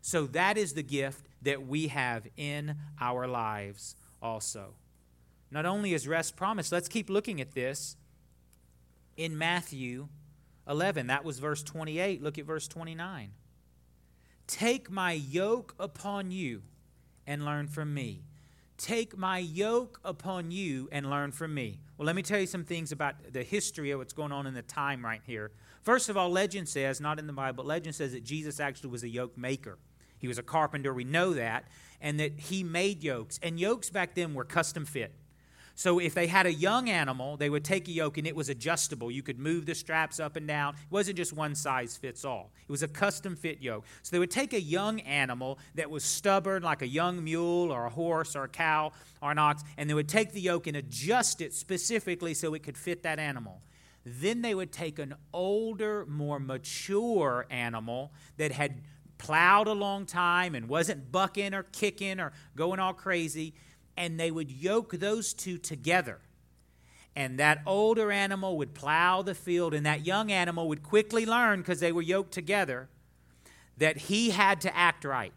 So 0.00 0.26
that 0.28 0.56
is 0.56 0.74
the 0.74 0.82
gift 0.82 1.26
that 1.42 1.66
we 1.66 1.88
have 1.88 2.26
in 2.36 2.76
our 3.00 3.26
lives 3.26 3.96
also. 4.22 4.74
Not 5.50 5.66
only 5.66 5.94
is 5.94 6.06
rest 6.06 6.36
promised, 6.36 6.70
let's 6.70 6.88
keep 6.88 7.10
looking 7.10 7.40
at 7.40 7.52
this 7.52 7.96
in 9.16 9.36
Matthew 9.36 10.08
11. 10.68 11.08
That 11.08 11.24
was 11.24 11.38
verse 11.38 11.62
28. 11.62 12.22
Look 12.22 12.38
at 12.38 12.44
verse 12.44 12.68
29. 12.68 13.32
Take 14.50 14.90
my 14.90 15.12
yoke 15.12 15.76
upon 15.78 16.32
you 16.32 16.62
and 17.24 17.44
learn 17.44 17.68
from 17.68 17.94
me. 17.94 18.24
Take 18.76 19.16
my 19.16 19.38
yoke 19.38 20.00
upon 20.04 20.50
you 20.50 20.88
and 20.90 21.08
learn 21.08 21.30
from 21.30 21.54
me. 21.54 21.78
Well, 21.96 22.04
let 22.04 22.16
me 22.16 22.22
tell 22.22 22.40
you 22.40 22.48
some 22.48 22.64
things 22.64 22.90
about 22.90 23.32
the 23.32 23.44
history 23.44 23.92
of 23.92 24.00
what's 24.00 24.12
going 24.12 24.32
on 24.32 24.48
in 24.48 24.54
the 24.54 24.62
time 24.62 25.04
right 25.04 25.20
here. 25.24 25.52
First 25.82 26.08
of 26.08 26.16
all, 26.16 26.30
legend 26.30 26.68
says, 26.68 27.00
not 27.00 27.20
in 27.20 27.28
the 27.28 27.32
Bible, 27.32 27.62
legend 27.62 27.94
says 27.94 28.10
that 28.10 28.24
Jesus 28.24 28.58
actually 28.58 28.90
was 28.90 29.04
a 29.04 29.08
yoke 29.08 29.38
maker. 29.38 29.78
He 30.18 30.26
was 30.26 30.36
a 30.36 30.42
carpenter, 30.42 30.92
we 30.92 31.04
know 31.04 31.32
that, 31.34 31.68
and 32.00 32.18
that 32.18 32.36
he 32.36 32.64
made 32.64 33.04
yokes. 33.04 33.38
And 33.44 33.60
yokes 33.60 33.88
back 33.88 34.16
then 34.16 34.34
were 34.34 34.44
custom 34.44 34.84
fit. 34.84 35.14
So 35.80 35.98
if 35.98 36.12
they 36.12 36.26
had 36.26 36.44
a 36.44 36.52
young 36.52 36.90
animal, 36.90 37.38
they 37.38 37.48
would 37.48 37.64
take 37.64 37.88
a 37.88 37.90
yoke 37.90 38.18
and 38.18 38.26
it 38.26 38.36
was 38.36 38.50
adjustable. 38.50 39.10
You 39.10 39.22
could 39.22 39.38
move 39.38 39.64
the 39.64 39.74
straps 39.74 40.20
up 40.20 40.36
and 40.36 40.46
down. 40.46 40.74
It 40.74 40.90
wasn't 40.90 41.16
just 41.16 41.32
one 41.32 41.54
size 41.54 41.96
fits 41.96 42.22
all. 42.22 42.50
It 42.68 42.70
was 42.70 42.82
a 42.82 42.88
custom 42.88 43.34
fit 43.34 43.62
yoke. 43.62 43.86
So 44.02 44.14
they 44.14 44.18
would 44.18 44.30
take 44.30 44.52
a 44.52 44.60
young 44.60 45.00
animal 45.00 45.58
that 45.76 45.90
was 45.90 46.04
stubborn, 46.04 46.62
like 46.62 46.82
a 46.82 46.86
young 46.86 47.24
mule 47.24 47.72
or 47.72 47.86
a 47.86 47.88
horse 47.88 48.36
or 48.36 48.44
a 48.44 48.48
cow 48.48 48.92
or 49.22 49.30
an 49.30 49.38
ox, 49.38 49.62
and 49.78 49.88
they 49.88 49.94
would 49.94 50.06
take 50.06 50.32
the 50.32 50.40
yoke 50.42 50.66
and 50.66 50.76
adjust 50.76 51.40
it 51.40 51.54
specifically 51.54 52.34
so 52.34 52.52
it 52.52 52.62
could 52.62 52.76
fit 52.76 53.02
that 53.04 53.18
animal. 53.18 53.62
Then 54.04 54.42
they 54.42 54.54
would 54.54 54.72
take 54.72 54.98
an 54.98 55.14
older, 55.32 56.04
more 56.04 56.38
mature 56.38 57.46
animal 57.48 58.12
that 58.36 58.52
had 58.52 58.82
plowed 59.16 59.66
a 59.66 59.72
long 59.72 60.04
time 60.04 60.54
and 60.54 60.68
wasn't 60.68 61.10
bucking 61.10 61.54
or 61.54 61.62
kicking 61.62 62.20
or 62.20 62.32
going 62.54 62.80
all 62.80 62.92
crazy, 62.92 63.54
and 64.00 64.18
they 64.18 64.30
would 64.30 64.50
yoke 64.50 64.92
those 64.92 65.34
two 65.34 65.58
together. 65.58 66.18
And 67.14 67.38
that 67.38 67.60
older 67.66 68.10
animal 68.10 68.56
would 68.56 68.72
plow 68.72 69.20
the 69.20 69.34
field, 69.34 69.74
and 69.74 69.84
that 69.84 70.06
young 70.06 70.32
animal 70.32 70.68
would 70.68 70.82
quickly 70.82 71.26
learn, 71.26 71.60
because 71.60 71.80
they 71.80 71.92
were 71.92 72.00
yoked 72.00 72.32
together, 72.32 72.88
that 73.76 73.98
he 73.98 74.30
had 74.30 74.62
to 74.62 74.74
act 74.74 75.04
right, 75.04 75.34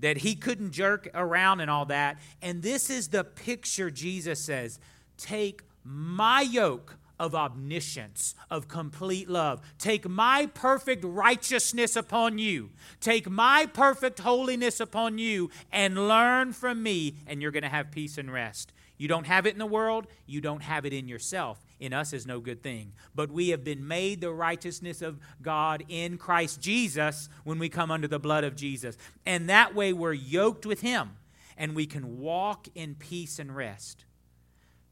that 0.00 0.18
he 0.18 0.34
couldn't 0.34 0.70
jerk 0.70 1.08
around 1.12 1.60
and 1.60 1.70
all 1.70 1.84
that. 1.84 2.18
And 2.40 2.62
this 2.62 2.88
is 2.88 3.08
the 3.08 3.24
picture 3.24 3.90
Jesus 3.90 4.42
says 4.42 4.80
Take 5.18 5.60
my 5.84 6.40
yoke 6.40 6.96
of 7.18 7.34
omniscience, 7.34 8.34
of 8.50 8.68
complete 8.68 9.28
love. 9.28 9.60
Take 9.78 10.08
my 10.08 10.46
perfect 10.46 11.04
righteousness 11.04 11.96
upon 11.96 12.38
you. 12.38 12.70
Take 13.00 13.28
my 13.28 13.66
perfect 13.66 14.20
holiness 14.20 14.80
upon 14.80 15.18
you 15.18 15.50
and 15.72 16.08
learn 16.08 16.52
from 16.52 16.82
me, 16.82 17.14
and 17.26 17.42
you're 17.42 17.50
going 17.50 17.62
to 17.62 17.68
have 17.68 17.90
peace 17.90 18.18
and 18.18 18.32
rest. 18.32 18.72
You 18.98 19.06
don't 19.06 19.26
have 19.26 19.46
it 19.46 19.52
in 19.52 19.58
the 19.58 19.66
world, 19.66 20.08
you 20.26 20.40
don't 20.40 20.62
have 20.62 20.84
it 20.84 20.92
in 20.92 21.06
yourself. 21.06 21.64
In 21.78 21.92
us 21.92 22.12
is 22.12 22.26
no 22.26 22.40
good 22.40 22.62
thing. 22.62 22.92
But 23.14 23.30
we 23.30 23.50
have 23.50 23.62
been 23.62 23.86
made 23.86 24.20
the 24.20 24.32
righteousness 24.32 25.00
of 25.00 25.20
God 25.40 25.84
in 25.88 26.18
Christ 26.18 26.60
Jesus 26.60 27.28
when 27.44 27.60
we 27.60 27.68
come 27.68 27.92
under 27.92 28.08
the 28.08 28.18
blood 28.18 28.42
of 28.42 28.56
Jesus. 28.56 28.98
And 29.24 29.48
that 29.48 29.76
way 29.76 29.92
we're 29.92 30.12
yoked 30.12 30.66
with 30.66 30.80
Him 30.80 31.10
and 31.56 31.76
we 31.76 31.86
can 31.86 32.18
walk 32.18 32.66
in 32.74 32.96
peace 32.96 33.38
and 33.38 33.54
rest. 33.54 34.04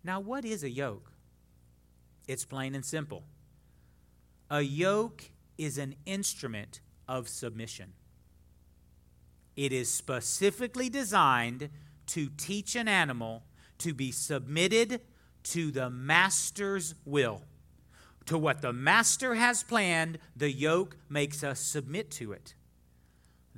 Now, 0.04 0.21
what 0.21 0.45
is 0.45 0.62
a 0.62 0.71
yoke? 0.71 1.11
It's 2.26 2.45
plain 2.45 2.75
and 2.75 2.85
simple. 2.85 3.25
A 4.50 4.62
yoke 4.62 5.30
is 5.59 5.78
an 5.78 5.95
instrument 6.04 6.80
of 7.09 7.28
submission. 7.28 7.92
It 9.56 9.73
is 9.73 9.92
specifically 9.92 10.88
designed 10.88 11.71
to 12.09 12.28
teach 12.37 12.76
an 12.76 12.88
animal 12.88 13.45
to 13.78 13.95
be 13.95 14.12
submitted 14.12 15.00
to 15.45 15.71
the 15.71 15.90
master's 15.90 16.95
will. 17.04 17.42
To 18.26 18.37
what 18.37 18.61
the 18.61 18.73
master 18.73 19.37
has 19.37 19.62
planned, 19.62 20.18
the 20.35 20.50
yoke 20.50 20.97
makes 21.09 21.45
us 21.45 21.61
submit 21.61 22.11
to 22.12 22.33
it. 22.33 22.54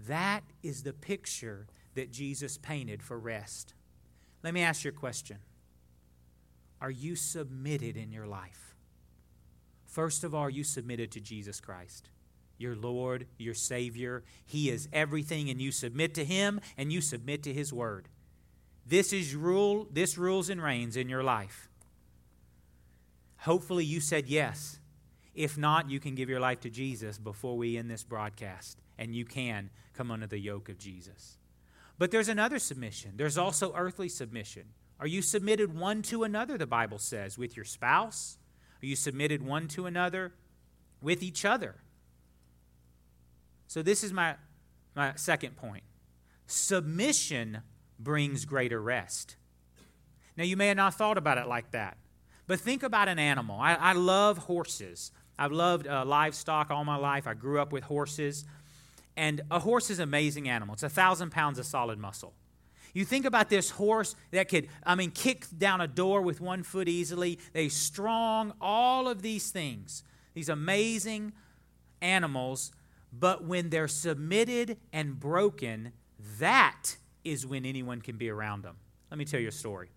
That 0.07 0.45
is 0.63 0.83
the 0.83 0.93
picture 0.93 1.67
that 1.95 2.13
Jesus 2.13 2.59
painted 2.59 3.03
for 3.03 3.19
rest. 3.19 3.75
Let 4.43 4.55
me 4.55 4.61
ask 4.61 4.85
you 4.85 4.91
a 4.91 4.93
question 4.93 5.39
are 6.81 6.91
you 6.91 7.17
submitted 7.17 7.97
in 7.97 8.13
your 8.13 8.27
life? 8.27 8.75
First 9.85 10.23
of 10.23 10.35
all, 10.35 10.43
are 10.43 10.51
you 10.51 10.65
submitted 10.65 11.11
to 11.13 11.21
Jesus 11.21 11.61
Christ? 11.61 12.11
Your 12.59 12.77
Lord, 12.77 13.27
your 13.39 13.55
Savior. 13.55 14.23
He 14.45 14.71
is 14.71 14.89
everything, 14.93 15.49
and 15.49 15.61
you 15.61 15.73
submit 15.73 16.15
to 16.15 16.25
Him 16.25 16.61
and 16.77 16.93
you 16.93 17.01
submit 17.01 17.43
to 17.45 17.53
His 17.53 17.73
Word. 17.73 18.09
This 18.87 19.13
is 19.13 19.35
rule, 19.35 19.87
this 19.93 20.17
rules 20.17 20.49
and 20.49 20.63
reigns 20.63 20.97
in 20.97 21.09
your 21.09 21.23
life. 21.23 21.69
Hopefully 23.39 23.85
you 23.85 24.01
said 24.01 24.29
yes. 24.29 24.79
If 25.35 25.57
not, 25.57 25.89
you 25.89 26.01
can 26.01 26.15
give 26.15 26.29
your 26.29 26.41
life 26.41 26.61
to 26.61 26.71
Jesus 26.71 27.19
before 27.19 27.57
we 27.57 27.77
end 27.77 27.91
this 27.91 28.03
broadcast, 28.03 28.79
and 28.99 29.15
you 29.15 29.25
can 29.25 29.71
come 29.95 30.11
under 30.11 30.27
the 30.27 30.39
yoke 30.39 30.69
of 30.69 30.79
Jesus. 30.79 31.37
But 31.99 32.11
there's 32.11 32.29
another 32.29 32.59
submission. 32.59 33.13
There's 33.17 33.39
also 33.39 33.73
earthly 33.77 34.09
submission. 34.09 34.65
Are 35.01 35.07
you 35.07 35.23
submitted 35.23 35.79
one 35.79 36.03
to 36.03 36.25
another, 36.25 36.59
the 36.59 36.67
Bible 36.67 36.99
says, 36.99 37.39
with 37.39 37.57
your 37.57 37.65
spouse? 37.65 38.39
Are 38.83 38.87
you 38.87 38.97
submitted 38.97 39.43
one 39.43 39.69
to 39.69 39.87
another 39.87 40.33
with 41.01 41.23
each 41.23 41.45
other? 41.45 41.77
So, 43.69 43.83
this 43.83 44.03
is 44.03 44.13
my, 44.13 44.37
my 44.97 45.13
second 45.15 45.57
point. 45.57 45.85
Submission 46.47 47.59
brings 47.99 48.45
greater 48.45 48.81
rest. 48.81 49.37
Now, 50.37 50.45
you 50.45 50.57
may 50.57 50.69
have 50.69 50.77
not 50.77 50.95
thought 50.95 51.19
about 51.19 51.39
it 51.39 51.47
like 51.47 51.73
that, 51.73 51.99
but 52.47 52.61
think 52.61 52.83
about 52.83 53.09
an 53.09 53.19
animal. 53.19 53.59
I, 53.61 53.75
I 53.75 53.93
love 53.93 54.39
horses. 54.39 55.13
I've 55.39 55.53
loved 55.53 55.87
uh, 55.87 56.05
livestock 56.05 56.71
all 56.71 56.85
my 56.85 56.97
life. 56.97 57.27
I 57.27 57.35
grew 57.35 57.61
up 57.61 57.73
with 57.73 57.85
horses. 57.85 58.45
And 59.17 59.43
a 59.51 59.59
horse 59.59 59.91
is 59.91 59.99
an 59.99 60.05
amazing 60.05 60.49
animal. 60.49 60.75
It's 60.75 60.83
a 60.83 60.89
thousand 60.89 61.31
pounds 61.31 61.59
of 61.59 61.67
solid 61.67 61.99
muscle. 61.99 62.35
You 62.95 63.05
think 63.05 63.25
about 63.25 63.49
this 63.49 63.71
horse 63.71 64.17
that 64.31 64.49
could, 64.49 64.69
I 64.85 64.95
mean, 64.95 65.11
kick 65.11 65.47
down 65.57 65.81
a 65.81 65.87
door 65.89 66.23
with 66.23 66.41
one 66.41 66.63
foot 66.63 66.89
easily. 66.89 67.39
They 67.53 67.69
strong, 67.69 68.55
all 68.61 69.09
of 69.09 69.23
these 69.23 69.51
things, 69.51 70.03
these 70.35 70.49
amazing 70.49 71.33
animals. 72.01 72.73
But 73.13 73.45
when 73.45 73.71
they're 73.71 73.89
submitted 73.89 74.79
and 74.93 75.19
broken, 75.19 75.93
that 76.39 76.97
is 77.25 77.47
when 77.47 77.65
anyone 77.65 78.01
can 78.01 78.17
be 78.17 78.29
around 78.29 78.63
them. 78.63 78.77
Let 79.11 79.19
me 79.19 79.25
tell 79.25 79.41
you 79.41 79.49
a 79.49 79.53
story. 79.53 79.91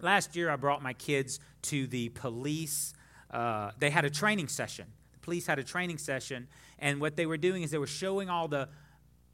Last 0.00 0.36
year, 0.36 0.50
I 0.50 0.56
brought 0.56 0.82
my 0.82 0.92
kids 0.92 1.38
to 1.62 1.86
the 1.86 2.08
police. 2.10 2.92
Uh, 3.30 3.70
they 3.78 3.90
had 3.90 4.04
a 4.04 4.10
training 4.10 4.48
session. 4.48 4.86
The 5.12 5.20
police 5.20 5.46
had 5.46 5.58
a 5.58 5.64
training 5.64 5.98
session, 5.98 6.48
and 6.78 7.00
what 7.00 7.16
they 7.16 7.24
were 7.24 7.36
doing 7.36 7.62
is 7.62 7.70
they 7.70 7.78
were 7.78 7.86
showing 7.86 8.28
all 8.28 8.48
the 8.48 8.68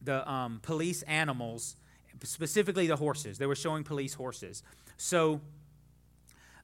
the 0.02 0.31
um, 0.31 0.61
police 0.62 1.02
animals, 1.02 1.76
specifically 2.25 2.87
the 2.87 2.96
horses. 2.96 3.38
They 3.38 3.46
were 3.46 3.54
showing 3.54 3.84
police 3.84 4.14
horses. 4.14 4.62
So 4.96 5.40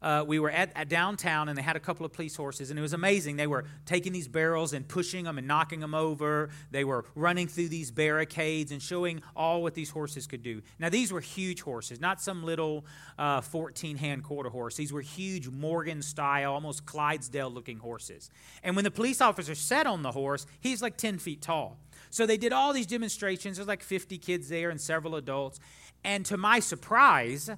uh, 0.04 0.22
we 0.22 0.38
were 0.38 0.50
at, 0.50 0.70
at, 0.76 0.90
downtown 0.90 1.48
and 1.48 1.56
they 1.56 1.62
had 1.62 1.76
a 1.76 1.80
couple 1.80 2.04
of 2.04 2.12
police 2.12 2.36
horses 2.36 2.68
and 2.68 2.78
it 2.78 2.82
was 2.82 2.92
amazing. 2.92 3.36
They 3.36 3.46
were 3.46 3.64
taking 3.86 4.12
these 4.12 4.28
barrels 4.28 4.74
and 4.74 4.86
pushing 4.86 5.24
them 5.24 5.38
and 5.38 5.48
knocking 5.48 5.80
them 5.80 5.94
over. 5.94 6.50
They 6.70 6.84
were 6.84 7.06
running 7.14 7.48
through 7.48 7.68
these 7.68 7.90
barricades 7.90 8.70
and 8.70 8.82
showing 8.82 9.22
all 9.34 9.62
what 9.62 9.72
these 9.72 9.88
horses 9.88 10.26
could 10.26 10.42
do. 10.42 10.60
Now 10.78 10.90
these 10.90 11.10
were 11.10 11.22
huge 11.22 11.62
horses 11.62 12.00
not 12.00 12.20
some 12.20 12.44
little 12.44 12.84
14 13.16 13.96
uh, 13.96 13.98
hand 13.98 14.24
quarter 14.24 14.50
horse. 14.50 14.76
These 14.76 14.92
were 14.92 15.00
huge 15.00 15.48
morgan 15.48 16.02
style 16.02 16.52
almost 16.52 16.84
clydesdale 16.84 17.50
looking 17.50 17.78
horses. 17.78 18.28
And 18.62 18.76
when 18.76 18.84
the 18.84 18.90
police 18.90 19.22
officer 19.22 19.54
sat 19.54 19.86
on 19.86 20.02
the 20.02 20.12
horse 20.12 20.46
he's 20.60 20.82
like 20.82 20.98
10 20.98 21.18
feet 21.18 21.40
tall 21.40 21.78
so 22.14 22.26
they 22.26 22.36
did 22.36 22.52
all 22.52 22.72
these 22.72 22.86
demonstrations 22.86 23.56
there's 23.56 23.68
like 23.68 23.82
50 23.82 24.18
kids 24.18 24.48
there 24.48 24.70
and 24.70 24.80
several 24.80 25.16
adults 25.16 25.58
and 26.04 26.24
to 26.26 26.36
my 26.36 26.60
surprise 26.60 27.50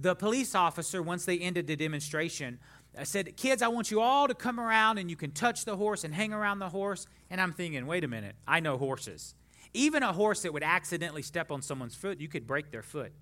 the 0.00 0.14
police 0.14 0.54
officer, 0.54 1.02
once 1.02 1.24
they 1.24 1.38
ended 1.38 1.66
the 1.66 1.74
demonstration, 1.74 2.60
uh, 2.96 3.04
said, 3.04 3.36
Kids, 3.36 3.62
I 3.62 3.68
want 3.68 3.90
you 3.90 4.00
all 4.00 4.28
to 4.28 4.34
come 4.34 4.60
around 4.60 4.98
and 4.98 5.10
you 5.10 5.16
can 5.16 5.32
touch 5.32 5.64
the 5.64 5.76
horse 5.76 6.04
and 6.04 6.14
hang 6.14 6.32
around 6.32 6.60
the 6.60 6.68
horse. 6.68 7.06
And 7.30 7.40
I'm 7.40 7.52
thinking, 7.52 7.86
wait 7.86 8.04
a 8.04 8.08
minute, 8.08 8.36
I 8.46 8.60
know 8.60 8.78
horses. 8.78 9.34
Even 9.74 10.02
a 10.02 10.12
horse 10.12 10.42
that 10.42 10.52
would 10.52 10.62
accidentally 10.62 11.22
step 11.22 11.50
on 11.50 11.62
someone's 11.62 11.94
foot, 11.94 12.20
you 12.20 12.28
could 12.28 12.46
break 12.46 12.70
their 12.70 12.82
foot. 12.82 13.12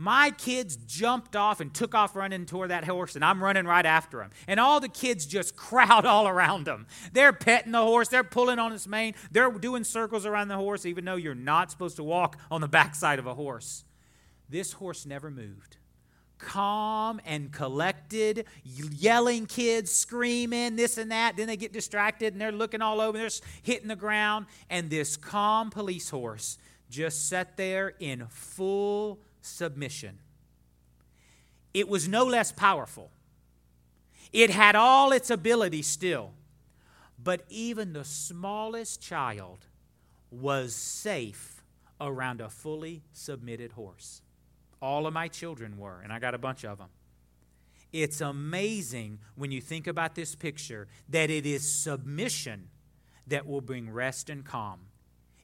My 0.00 0.30
kids 0.30 0.76
jumped 0.76 1.36
off 1.36 1.60
and 1.60 1.74
took 1.74 1.94
off 1.94 2.16
running 2.16 2.46
toward 2.46 2.70
that 2.70 2.84
horse, 2.84 3.16
and 3.16 3.22
I'm 3.22 3.44
running 3.44 3.66
right 3.66 3.84
after 3.84 4.16
them. 4.16 4.30
And 4.48 4.58
all 4.58 4.80
the 4.80 4.88
kids 4.88 5.26
just 5.26 5.56
crowd 5.56 6.06
all 6.06 6.26
around 6.26 6.64
them. 6.64 6.86
They're 7.12 7.34
petting 7.34 7.72
the 7.72 7.82
horse, 7.82 8.08
they're 8.08 8.24
pulling 8.24 8.58
on 8.58 8.72
its 8.72 8.86
mane, 8.86 9.12
they're 9.30 9.50
doing 9.50 9.84
circles 9.84 10.24
around 10.24 10.48
the 10.48 10.56
horse, 10.56 10.86
even 10.86 11.04
though 11.04 11.16
you're 11.16 11.34
not 11.34 11.70
supposed 11.70 11.96
to 11.96 12.02
walk 12.02 12.38
on 12.50 12.62
the 12.62 12.66
backside 12.66 13.18
of 13.18 13.26
a 13.26 13.34
horse. 13.34 13.84
This 14.48 14.72
horse 14.72 15.04
never 15.04 15.30
moved 15.30 15.76
calm 16.38 17.20
and 17.26 17.52
collected, 17.52 18.46
yelling 18.64 19.44
kids, 19.44 19.92
screaming, 19.92 20.76
this 20.76 20.96
and 20.96 21.12
that. 21.12 21.36
Then 21.36 21.46
they 21.46 21.58
get 21.58 21.74
distracted 21.74 22.32
and 22.32 22.40
they're 22.40 22.50
looking 22.50 22.80
all 22.80 23.02
over, 23.02 23.18
they're 23.18 23.28
hitting 23.62 23.88
the 23.88 23.96
ground. 23.96 24.46
And 24.70 24.88
this 24.88 25.18
calm 25.18 25.68
police 25.68 26.08
horse 26.08 26.56
just 26.88 27.28
sat 27.28 27.58
there 27.58 27.92
in 28.00 28.26
full 28.30 29.18
submission. 29.42 30.18
It 31.72 31.88
was 31.88 32.08
no 32.08 32.24
less 32.24 32.52
powerful, 32.52 33.10
it 34.32 34.50
had 34.50 34.76
all 34.76 35.12
its 35.12 35.30
ability 35.30 35.82
still. 35.82 36.32
But 37.22 37.44
even 37.50 37.92
the 37.92 38.04
smallest 38.04 39.02
child 39.02 39.66
was 40.30 40.74
safe 40.74 41.62
around 42.00 42.40
a 42.40 42.48
fully 42.48 43.02
submitted 43.12 43.72
horse. 43.72 44.22
All 44.80 45.06
of 45.06 45.12
my 45.12 45.28
children 45.28 45.76
were, 45.76 46.00
and 46.02 46.12
I 46.12 46.18
got 46.18 46.34
a 46.34 46.38
bunch 46.38 46.64
of 46.64 46.78
them. 46.78 46.88
It's 47.92 48.20
amazing 48.20 49.18
when 49.34 49.50
you 49.50 49.60
think 49.60 49.86
about 49.86 50.14
this 50.14 50.34
picture 50.34 50.86
that 51.08 51.28
it 51.28 51.44
is 51.44 51.70
submission 51.70 52.68
that 53.26 53.46
will 53.46 53.60
bring 53.60 53.90
rest 53.90 54.30
and 54.30 54.44
calm. 54.44 54.80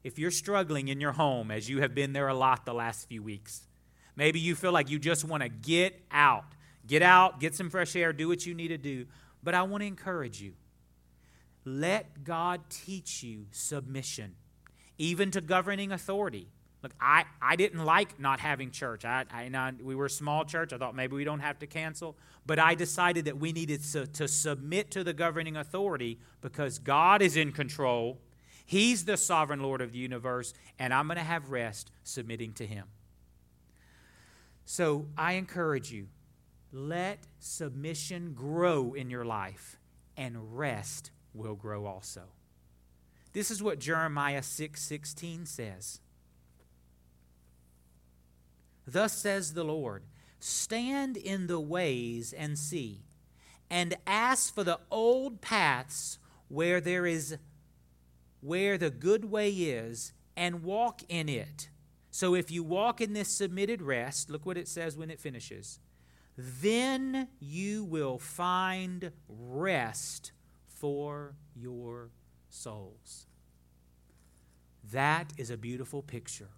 If 0.04 0.18
you're 0.18 0.30
struggling 0.30 0.88
in 0.88 1.00
your 1.00 1.12
home, 1.12 1.50
as 1.50 1.68
you 1.68 1.80
have 1.80 1.94
been 1.94 2.12
there 2.12 2.28
a 2.28 2.34
lot 2.34 2.64
the 2.64 2.72
last 2.72 3.08
few 3.08 3.22
weeks, 3.22 3.66
maybe 4.16 4.40
you 4.40 4.54
feel 4.54 4.72
like 4.72 4.90
you 4.90 4.98
just 4.98 5.24
want 5.24 5.42
to 5.42 5.48
get 5.48 6.00
out. 6.10 6.44
Get 6.86 7.02
out, 7.02 7.40
get 7.40 7.54
some 7.54 7.70
fresh 7.70 7.96
air, 7.96 8.12
do 8.12 8.28
what 8.28 8.46
you 8.46 8.54
need 8.54 8.68
to 8.68 8.78
do. 8.78 9.06
But 9.42 9.54
I 9.54 9.62
want 9.62 9.82
to 9.82 9.86
encourage 9.86 10.40
you. 10.40 10.54
Let 11.64 12.22
God 12.22 12.60
teach 12.70 13.22
you 13.22 13.46
submission, 13.50 14.36
even 14.98 15.32
to 15.32 15.40
governing 15.40 15.90
authority. 15.90 16.48
Look, 16.82 16.92
I, 17.00 17.24
I 17.42 17.56
didn't 17.56 17.84
like 17.84 18.20
not 18.20 18.38
having 18.38 18.70
church. 18.70 19.04
I, 19.04 19.24
I, 19.32 19.72
we 19.82 19.96
were 19.96 20.06
a 20.06 20.10
small 20.10 20.44
church. 20.44 20.72
I 20.72 20.78
thought 20.78 20.94
maybe 20.94 21.16
we 21.16 21.24
don't 21.24 21.40
have 21.40 21.58
to 21.58 21.66
cancel. 21.66 22.16
But 22.46 22.60
I 22.60 22.76
decided 22.76 23.24
that 23.24 23.38
we 23.38 23.50
needed 23.50 23.82
to, 23.92 24.06
to 24.06 24.28
submit 24.28 24.92
to 24.92 25.02
the 25.02 25.12
governing 25.12 25.56
authority 25.56 26.20
because 26.40 26.78
God 26.78 27.22
is 27.22 27.36
in 27.36 27.50
control. 27.50 28.20
He's 28.64 29.04
the 29.04 29.16
sovereign 29.16 29.60
Lord 29.60 29.80
of 29.80 29.92
the 29.92 29.98
universe, 29.98 30.54
and 30.78 30.94
I'm 30.94 31.08
going 31.08 31.18
to 31.18 31.24
have 31.24 31.50
rest 31.50 31.90
submitting 32.04 32.52
to 32.54 32.66
Him. 32.66 32.84
So 34.66 35.06
I 35.16 35.34
encourage 35.34 35.92
you 35.92 36.08
let 36.72 37.20
submission 37.38 38.34
grow 38.34 38.92
in 38.92 39.08
your 39.08 39.24
life, 39.24 39.78
and 40.16 40.58
rest 40.58 41.12
will 41.32 41.54
grow 41.54 41.86
also. 41.86 42.24
This 43.32 43.50
is 43.50 43.62
what 43.62 43.78
Jeremiah 43.78 44.42
6 44.42 44.82
16 44.82 45.46
says. 45.46 46.00
Thus 48.86 49.12
says 49.12 49.54
the 49.54 49.64
Lord 49.64 50.02
Stand 50.40 51.16
in 51.16 51.46
the 51.46 51.60
ways 51.60 52.32
and 52.32 52.58
see, 52.58 53.04
and 53.70 53.96
ask 54.06 54.52
for 54.52 54.64
the 54.64 54.80
old 54.90 55.40
paths 55.40 56.18
where 56.48 56.80
there 56.80 57.06
is 57.06 57.38
where 58.40 58.76
the 58.76 58.90
good 58.90 59.26
way 59.26 59.50
is, 59.50 60.12
and 60.36 60.64
walk 60.64 61.02
in 61.08 61.28
it. 61.28 61.68
So 62.16 62.34
if 62.34 62.50
you 62.50 62.62
walk 62.62 63.02
in 63.02 63.12
this 63.12 63.28
submitted 63.28 63.82
rest, 63.82 64.30
look 64.30 64.46
what 64.46 64.56
it 64.56 64.68
says 64.68 64.96
when 64.96 65.10
it 65.10 65.20
finishes. 65.20 65.80
Then 66.38 67.28
you 67.40 67.84
will 67.84 68.18
find 68.18 69.12
rest 69.28 70.32
for 70.66 71.34
your 71.54 72.08
souls. 72.48 73.26
That 74.94 75.34
is 75.36 75.50
a 75.50 75.58
beautiful 75.58 76.00
picture 76.00 76.48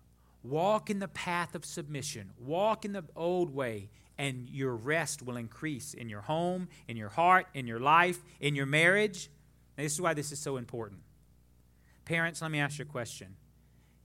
Walk 0.45 0.91
in 0.91 1.01
the 1.01 1.09
path 1.09 1.57
of 1.57 1.65
submission. 1.65 2.31
Walk 2.39 2.85
in 2.85 2.93
the 2.93 3.03
old 3.17 3.53
way, 3.53 3.91
and 4.17 4.49
your 4.49 4.77
rest 4.77 5.23
will 5.23 5.37
increase 5.37 5.93
in 5.93 6.09
your 6.09 6.21
home, 6.21 6.69
in 6.87 6.97
your 6.97 7.09
heart, 7.09 7.49
in 7.53 7.67
your 7.67 7.81
life, 7.81 8.23
in 8.39 8.55
your 8.55 8.67
marriage. 8.67 9.29
Now, 9.77 9.83
this 9.83 9.95
is 9.95 10.01
why 10.01 10.15
this 10.15 10.31
is 10.31 10.39
so 10.39 10.57
important. 10.57 11.01
Parents, 12.05 12.41
let 12.41 12.53
me 12.53 12.61
ask 12.61 12.79
you 12.79 12.85
a 12.85 12.87
question 12.87 13.35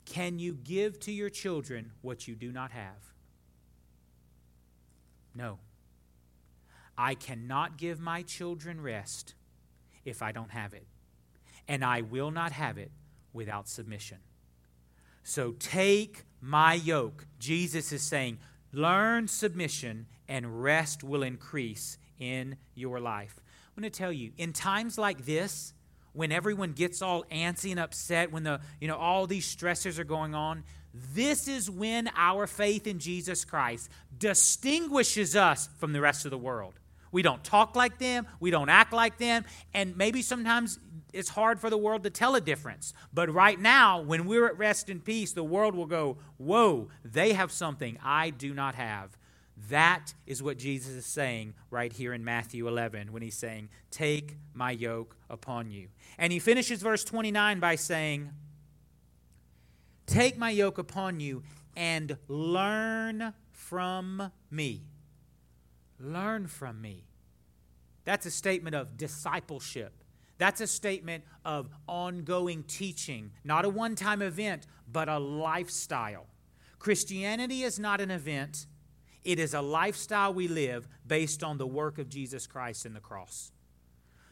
Can 0.06 0.40
you 0.40 0.54
give 0.54 1.00
to 1.02 1.12
your 1.12 1.30
children 1.30 1.92
what 2.02 2.28
you 2.28 2.36
do 2.36 2.52
not 2.52 2.72
have? 2.72 3.14
No. 5.36 5.60
I 6.98 7.16
cannot 7.16 7.78
give 7.78 8.00
my 8.00 8.22
children 8.22 8.82
rest 8.82 9.34
if 10.06 10.22
I 10.22 10.32
don't 10.32 10.52
have 10.52 10.74
it. 10.74 10.86
And 11.68 11.84
I 11.84 12.02
will 12.02 12.32
not 12.32 12.52
have 12.52 12.78
it 12.78 12.92
without 13.32 13.68
submission. 13.68 14.18
So 15.24 15.54
take 15.54 16.24
my 16.42 16.74
yoke. 16.74 17.26
Jesus 17.40 17.92
is 17.92 18.02
saying, 18.02 18.38
learn 18.74 19.28
submission 19.28 20.08
and 20.28 20.62
rest 20.62 21.04
will 21.04 21.24
increase 21.24 21.98
in 22.20 22.58
your 22.76 23.00
life. 23.00 23.40
I'm 23.76 23.82
going 23.82 23.92
to 23.92 23.98
tell 23.98 24.12
you, 24.12 24.34
in 24.38 24.54
times 24.54 24.98
like 24.98 25.26
this, 25.26 25.74
when 26.14 26.32
everyone 26.32 26.72
gets 26.72 27.02
all 27.02 27.24
antsy 27.26 27.72
and 27.72 27.80
upset, 27.80 28.32
when 28.32 28.44
the, 28.44 28.62
you 28.80 28.88
know, 28.88 28.98
all 28.98 29.28
these 29.28 29.54
stressors 29.54 30.00
are 30.00 30.04
going 30.04 30.34
on, 30.34 30.64
this 31.14 31.48
is 31.48 31.70
when 31.70 32.10
our 32.16 32.46
faith 32.46 32.86
in 32.86 33.00
Jesus 33.00 33.46
Christ 33.46 33.90
distinguishes 34.18 35.36
us 35.36 35.70
from 35.80 35.92
the 35.92 36.02
rest 36.02 36.26
of 36.26 36.32
the 36.32 36.38
world. 36.38 36.74
We 37.12 37.22
don't 37.22 37.44
talk 37.44 37.76
like 37.76 38.00
them, 38.00 38.28
we 38.40 38.52
don't 38.52 38.70
act 38.70 38.94
like 38.94 39.18
them, 39.18 39.46
and 39.74 39.96
maybe 39.98 40.22
sometimes 40.22 40.80
it's 41.14 41.30
hard 41.30 41.60
for 41.60 41.70
the 41.70 41.78
world 41.78 42.04
to 42.04 42.10
tell 42.10 42.36
a 42.36 42.42
difference. 42.42 42.94
But 43.14 43.32
right 43.32 43.60
now, 43.60 44.02
when 44.02 44.26
we're 44.26 44.48
at 44.48 44.58
rest 44.58 44.90
and 44.90 45.04
peace, 45.04 45.32
the 45.32 45.44
world 45.44 45.76
will 45.76 45.86
go, 45.86 46.18
Whoa, 46.38 46.90
they 47.06 47.34
have 47.34 47.52
something 47.52 48.00
I 48.04 48.32
do 48.32 48.54
not 48.54 48.76
have. 48.76 49.16
That 49.70 50.14
is 50.26 50.44
what 50.44 50.58
Jesus 50.58 50.94
is 50.94 51.06
saying 51.06 51.54
right 51.70 51.92
here 51.92 52.14
in 52.14 52.24
Matthew 52.24 52.68
11 52.68 53.12
when 53.12 53.22
he's 53.22 53.36
saying, 53.36 53.70
Take 53.92 54.38
my 54.54 54.72
yoke 54.72 55.16
upon 55.30 55.72
you. 55.72 55.88
And 56.18 56.34
he 56.34 56.40
finishes 56.40 56.82
verse 56.82 57.04
29 57.04 57.60
by 57.60 57.76
saying, 57.76 58.32
Take 60.06 60.38
my 60.38 60.50
yoke 60.50 60.78
upon 60.78 61.20
you 61.20 61.44
and 61.76 62.18
learn 62.28 63.34
from 63.52 64.32
me. 64.52 64.84
Learn 66.00 66.48
from 66.48 66.82
me. 66.82 67.06
That's 68.06 68.26
a 68.26 68.32
statement 68.32 68.76
of 68.76 68.98
discipleship. 68.98 70.04
That's 70.38 70.60
a 70.60 70.68
statement 70.68 71.24
of 71.46 71.70
ongoing 71.88 72.64
teaching, 72.64 73.32
not 73.44 73.66
a 73.66 73.70
one 73.70 73.96
time 73.96 74.22
event, 74.22 74.68
but 74.92 75.08
a 75.08 75.20
lifestyle. 75.20 76.26
Christianity 76.80 77.64
is 77.64 77.80
not 77.80 78.02
an 78.02 78.12
event, 78.12 78.66
it 79.24 79.40
is 79.40 79.54
a 79.54 79.62
lifestyle 79.62 80.34
we 80.34 80.48
live 80.48 80.88
based 81.06 81.44
on 81.44 81.58
the 81.58 81.68
work 81.68 81.98
of 81.98 82.10
Jesus 82.10 82.48
Christ 82.48 82.86
in 82.86 82.94
the 82.94 83.00
cross. 83.00 83.52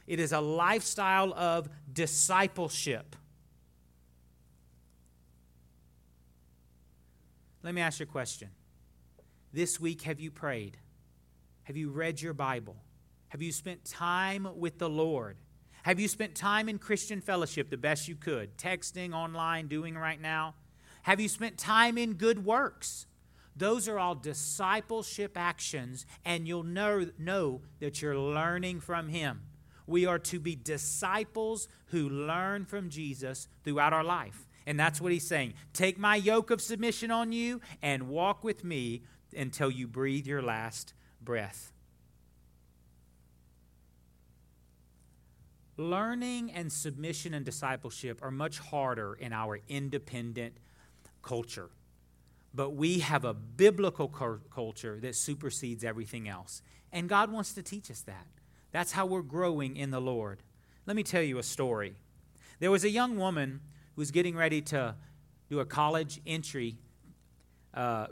It 0.07 0.19
is 0.19 0.31
a 0.31 0.41
lifestyle 0.41 1.33
of 1.33 1.69
discipleship. 1.91 3.15
Let 7.63 7.75
me 7.75 7.81
ask 7.81 7.99
you 7.99 8.05
a 8.05 8.07
question 8.07 8.49
This 9.53 9.79
week, 9.79 10.01
have 10.03 10.19
you 10.19 10.31
prayed? 10.31 10.77
Have 11.63 11.77
you 11.77 11.89
read 11.89 12.21
your 12.21 12.33
Bible? 12.33 12.75
Have 13.29 13.41
you 13.41 13.51
spent 13.51 13.85
time 13.85 14.47
with 14.55 14.77
the 14.77 14.89
Lord? 14.89 15.37
Have 15.83 15.99
you 15.99 16.07
spent 16.07 16.35
time 16.35 16.67
in 16.67 16.77
Christian 16.77 17.21
fellowship 17.21 17.69
the 17.69 17.77
best 17.77 18.07
you 18.07 18.15
could? 18.15 18.57
Texting, 18.57 19.13
online, 19.13 19.67
doing 19.67 19.97
right 19.97 20.19
now? 20.19 20.55
Have 21.03 21.19
you 21.19 21.29
spent 21.29 21.57
time 21.57 21.97
in 21.97 22.13
good 22.13 22.45
works? 22.45 23.07
Those 23.55 23.87
are 23.87 23.99
all 23.99 24.15
discipleship 24.15 25.33
actions, 25.35 26.05
and 26.23 26.47
you'll 26.47 26.63
know, 26.63 27.07
know 27.17 27.61
that 27.79 28.01
you're 28.01 28.17
learning 28.17 28.79
from 28.79 29.09
Him. 29.09 29.41
We 29.87 30.05
are 30.05 30.19
to 30.19 30.39
be 30.39 30.55
disciples 30.55 31.67
who 31.87 32.07
learn 32.07 32.65
from 32.65 32.89
Jesus 32.89 33.47
throughout 33.63 33.93
our 33.93 34.03
life. 34.03 34.47
And 34.65 34.79
that's 34.79 35.01
what 35.01 35.11
He's 35.11 35.27
saying. 35.27 35.53
Take 35.73 35.97
my 35.99 36.15
yoke 36.15 36.49
of 36.51 36.61
submission 36.61 37.11
on 37.11 37.31
you 37.31 37.61
and 37.81 38.07
walk 38.07 38.43
with 38.43 38.63
me 38.63 39.03
until 39.35 39.69
you 39.69 39.87
breathe 39.87 40.27
your 40.27 40.41
last 40.41 40.93
breath. 41.21 41.73
Learning 45.77 46.51
and 46.51 46.71
submission 46.71 47.33
and 47.33 47.45
discipleship 47.45 48.19
are 48.21 48.31
much 48.31 48.59
harder 48.59 49.13
in 49.13 49.33
our 49.33 49.59
independent 49.67 50.57
culture. 51.21 51.69
But 52.53 52.71
we 52.71 52.99
have 52.99 53.23
a 53.23 53.33
biblical 53.33 54.07
culture 54.07 54.99
that 55.01 55.15
supersedes 55.15 55.83
everything 55.83 56.27
else. 56.27 56.61
And 56.91 57.07
God 57.07 57.31
wants 57.31 57.53
to 57.53 57.63
teach 57.63 57.89
us 57.89 58.01
that. 58.01 58.27
That's 58.71 58.91
how 58.91 59.05
we're 59.05 59.21
growing 59.21 59.77
in 59.77 59.91
the 59.91 60.01
Lord. 60.01 60.43
Let 60.85 60.95
me 60.95 61.03
tell 61.03 61.21
you 61.21 61.37
a 61.37 61.43
story. 61.43 61.95
There 62.59 62.71
was 62.71 62.83
a 62.83 62.89
young 62.89 63.17
woman 63.17 63.61
who 63.95 64.01
was 64.01 64.11
getting 64.11 64.35
ready 64.35 64.61
to 64.63 64.95
do 65.49 65.59
a 65.59 65.65
college 65.65 66.21
entry. 66.25 66.77
Uh, 67.73 68.07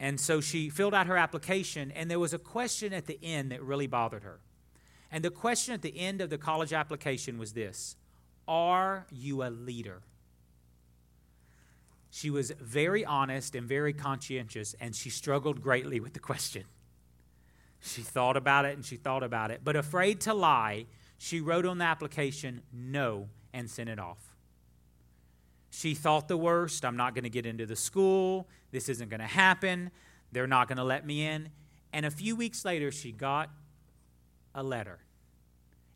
and 0.00 0.20
so 0.20 0.40
she 0.40 0.70
filled 0.70 0.94
out 0.94 1.06
her 1.06 1.16
application, 1.16 1.90
and 1.90 2.10
there 2.10 2.18
was 2.18 2.32
a 2.32 2.38
question 2.38 2.92
at 2.92 3.06
the 3.06 3.18
end 3.22 3.52
that 3.52 3.62
really 3.62 3.86
bothered 3.86 4.22
her. 4.22 4.40
And 5.10 5.24
the 5.24 5.30
question 5.30 5.74
at 5.74 5.82
the 5.82 5.98
end 5.98 6.20
of 6.20 6.30
the 6.30 6.38
college 6.38 6.72
application 6.72 7.38
was 7.38 7.52
this 7.52 7.96
Are 8.46 9.06
you 9.10 9.42
a 9.42 9.50
leader? 9.50 10.02
She 12.10 12.30
was 12.30 12.52
very 12.60 13.04
honest 13.04 13.54
and 13.54 13.68
very 13.68 13.92
conscientious, 13.92 14.74
and 14.80 14.94
she 14.94 15.10
struggled 15.10 15.62
greatly 15.62 16.00
with 16.00 16.14
the 16.14 16.20
question. 16.20 16.64
She 17.80 18.02
thought 18.02 18.36
about 18.36 18.64
it 18.64 18.74
and 18.74 18.84
she 18.84 18.96
thought 18.96 19.22
about 19.22 19.50
it, 19.50 19.60
but 19.62 19.76
afraid 19.76 20.20
to 20.22 20.34
lie, 20.34 20.86
she 21.16 21.40
wrote 21.40 21.64
on 21.64 21.78
the 21.78 21.84
application, 21.84 22.62
no, 22.72 23.28
and 23.52 23.70
sent 23.70 23.88
it 23.88 23.98
off. 23.98 24.34
She 25.70 25.94
thought 25.94 26.28
the 26.28 26.36
worst. 26.36 26.84
I'm 26.84 26.96
not 26.96 27.14
going 27.14 27.24
to 27.24 27.30
get 27.30 27.46
into 27.46 27.66
the 27.66 27.76
school. 27.76 28.48
This 28.72 28.88
isn't 28.88 29.10
going 29.10 29.20
to 29.20 29.26
happen. 29.26 29.90
They're 30.32 30.46
not 30.46 30.68
going 30.68 30.78
to 30.78 30.84
let 30.84 31.06
me 31.06 31.26
in. 31.26 31.50
And 31.92 32.06
a 32.06 32.10
few 32.10 32.36
weeks 32.36 32.64
later, 32.64 32.90
she 32.90 33.12
got 33.12 33.50
a 34.54 34.62
letter. 34.62 34.98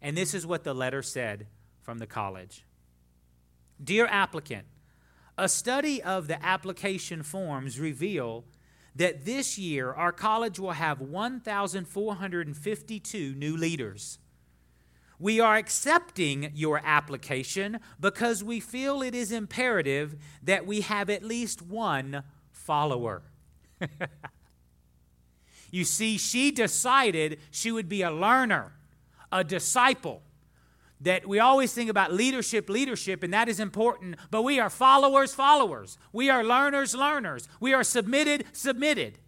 And 0.00 0.16
this 0.16 0.34
is 0.34 0.46
what 0.46 0.64
the 0.64 0.74
letter 0.74 1.02
said 1.02 1.46
from 1.80 1.98
the 1.98 2.06
college 2.06 2.64
Dear 3.82 4.06
applicant, 4.06 4.66
a 5.38 5.48
study 5.48 6.02
of 6.02 6.28
the 6.28 6.44
application 6.44 7.22
forms 7.22 7.80
reveal 7.80 8.44
that 8.94 9.24
this 9.24 9.56
year 9.58 9.90
our 9.92 10.12
college 10.12 10.58
will 10.58 10.72
have 10.72 11.00
1,452 11.00 13.34
new 13.34 13.56
leaders. 13.56 14.18
We 15.18 15.40
are 15.40 15.56
accepting 15.56 16.50
your 16.54 16.82
application 16.84 17.80
because 18.00 18.44
we 18.44 18.60
feel 18.60 19.00
it 19.02 19.14
is 19.14 19.32
imperative 19.32 20.16
that 20.42 20.66
we 20.66 20.82
have 20.82 21.08
at 21.08 21.22
least 21.22 21.62
one 21.62 22.24
follower. 22.50 23.22
you 25.70 25.84
see, 25.84 26.18
she 26.18 26.50
decided 26.50 27.38
she 27.50 27.70
would 27.70 27.88
be 27.88 28.02
a 28.02 28.10
learner, 28.10 28.72
a 29.30 29.42
disciple 29.44 30.22
that 31.02 31.26
we 31.26 31.38
always 31.40 31.72
think 31.72 31.90
about 31.90 32.12
leadership, 32.12 32.68
leadership, 32.68 33.22
and 33.22 33.34
that 33.34 33.48
is 33.48 33.60
important, 33.60 34.16
but 34.30 34.42
we 34.42 34.60
are 34.60 34.70
followers, 34.70 35.34
followers. 35.34 35.98
We 36.12 36.30
are 36.30 36.44
learners, 36.44 36.94
learners. 36.94 37.48
We 37.60 37.74
are 37.74 37.84
submitted, 37.84 38.44
submitted. 38.52 39.18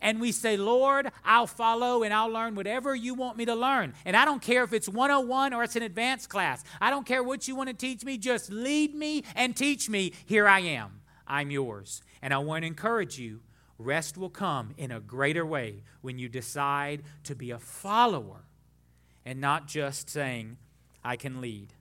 And 0.00 0.20
we 0.20 0.30
say, 0.30 0.56
Lord, 0.56 1.10
I'll 1.24 1.46
follow 1.46 2.02
and 2.02 2.12
I'll 2.12 2.28
learn 2.28 2.54
whatever 2.54 2.94
you 2.94 3.14
want 3.14 3.36
me 3.36 3.44
to 3.46 3.54
learn. 3.54 3.94
And 4.04 4.16
I 4.16 4.24
don't 4.24 4.42
care 4.42 4.62
if 4.62 4.72
it's 4.72 4.88
101 4.88 5.54
or 5.54 5.64
it's 5.64 5.76
an 5.76 5.82
advanced 5.82 6.28
class. 6.28 6.64
I 6.80 6.90
don't 6.90 7.06
care 7.06 7.22
what 7.22 7.48
you 7.48 7.56
want 7.56 7.70
to 7.70 7.74
teach 7.74 8.04
me. 8.04 8.18
Just 8.18 8.50
lead 8.50 8.94
me 8.94 9.24
and 9.34 9.56
teach 9.56 9.88
me. 9.88 10.12
Here 10.26 10.46
I 10.46 10.60
am. 10.60 11.00
I'm 11.26 11.50
yours. 11.50 12.02
And 12.22 12.32
I 12.34 12.38
want 12.38 12.62
to 12.62 12.66
encourage 12.66 13.18
you 13.18 13.40
rest 13.78 14.16
will 14.16 14.30
come 14.30 14.74
in 14.76 14.90
a 14.90 15.00
greater 15.00 15.44
way 15.44 15.82
when 16.00 16.18
you 16.18 16.28
decide 16.28 17.02
to 17.24 17.34
be 17.34 17.50
a 17.50 17.58
follower 17.58 18.44
and 19.24 19.40
not 19.40 19.66
just 19.66 20.08
saying, 20.08 20.56
I 21.06 21.16
can 21.16 21.40
lead. 21.40 21.72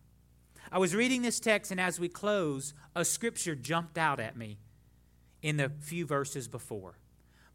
I 0.72 0.78
was 0.78 0.96
reading 0.96 1.24
this 1.24 1.40
text, 1.40 1.72
and 1.72 1.82
as 1.82 2.00
we 2.00 2.08
close, 2.08 2.74
a 2.96 3.04
scripture 3.04 3.56
jumped 3.56 3.98
out 3.98 4.20
at 4.20 4.38
me 4.38 4.60
in 5.42 5.58
the 5.58 5.72
few 5.80 6.06
verses 6.06 6.48
before. 6.48 7.00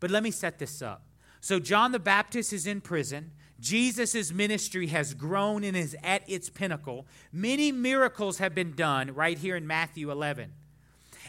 But 0.01 0.11
let 0.11 0.23
me 0.23 0.33
set 0.33 0.59
this 0.59 0.83
up. 0.83 1.05
So, 1.41 1.59
John 1.59 1.93
the 1.93 1.99
Baptist 1.99 2.53
is 2.53 2.67
in 2.67 2.81
prison. 2.81 3.31
Jesus' 3.61 4.33
ministry 4.33 4.89
has 4.89 5.15
grown 5.15 5.65
and 5.65 5.77
is 5.77 5.97
at 6.03 6.29
its 6.29 6.51
pinnacle. 6.51 7.07
Many 7.33 7.73
miracles 7.73 8.39
have 8.39 8.55
been 8.55 8.73
done 8.73 9.15
right 9.15 9.39
here 9.39 9.57
in 9.57 9.67
Matthew 9.67 10.11
11. 10.11 10.53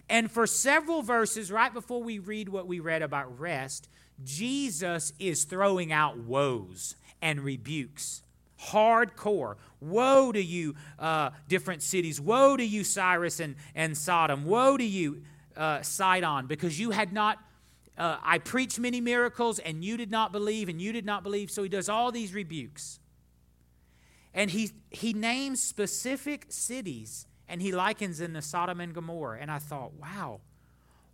And 0.09 0.31
for 0.31 0.47
several 0.47 1.03
verses, 1.03 1.51
right 1.51 1.73
before 1.73 2.01
we 2.01 2.19
read 2.19 2.49
what 2.49 2.67
we 2.67 2.79
read 2.79 3.01
about 3.01 3.39
rest, 3.39 3.89
Jesus 4.23 5.13
is 5.19 5.43
throwing 5.43 5.91
out 5.91 6.17
woes 6.17 6.95
and 7.21 7.41
rebukes 7.41 8.23
hardcore. 8.61 9.55
Woe 9.79 10.31
to 10.31 10.41
you, 10.41 10.75
uh, 10.99 11.31
different 11.47 11.81
cities. 11.81 12.21
Woe 12.21 12.57
to 12.57 12.65
you, 12.65 12.83
Cyrus 12.83 13.39
and, 13.39 13.55
and 13.75 13.97
Sodom. 13.97 14.45
Woe 14.45 14.77
to 14.77 14.83
you, 14.83 15.23
uh, 15.57 15.81
Sidon, 15.81 16.47
because 16.47 16.79
you 16.79 16.91
had 16.91 17.13
not. 17.13 17.39
Uh, 17.97 18.17
I 18.23 18.37
preached 18.37 18.79
many 18.79 19.01
miracles 19.01 19.59
and 19.59 19.83
you 19.83 19.97
did 19.97 20.09
not 20.09 20.31
believe, 20.31 20.69
and 20.69 20.81
you 20.81 20.91
did 20.91 21.05
not 21.05 21.23
believe. 21.23 21.51
So 21.51 21.63
he 21.63 21.69
does 21.69 21.89
all 21.89 22.11
these 22.11 22.33
rebukes. 22.33 22.99
And 24.33 24.49
he, 24.49 24.71
he 24.89 25.13
names 25.13 25.61
specific 25.61 26.45
cities 26.49 27.27
and 27.49 27.61
he 27.61 27.73
likens 27.73 28.19
them 28.19 28.33
to 28.33 28.41
Sodom 28.41 28.79
and 28.79 28.93
Gomorrah. 28.93 29.39
And 29.41 29.51
I 29.51 29.59
thought, 29.59 29.93
wow, 29.95 30.39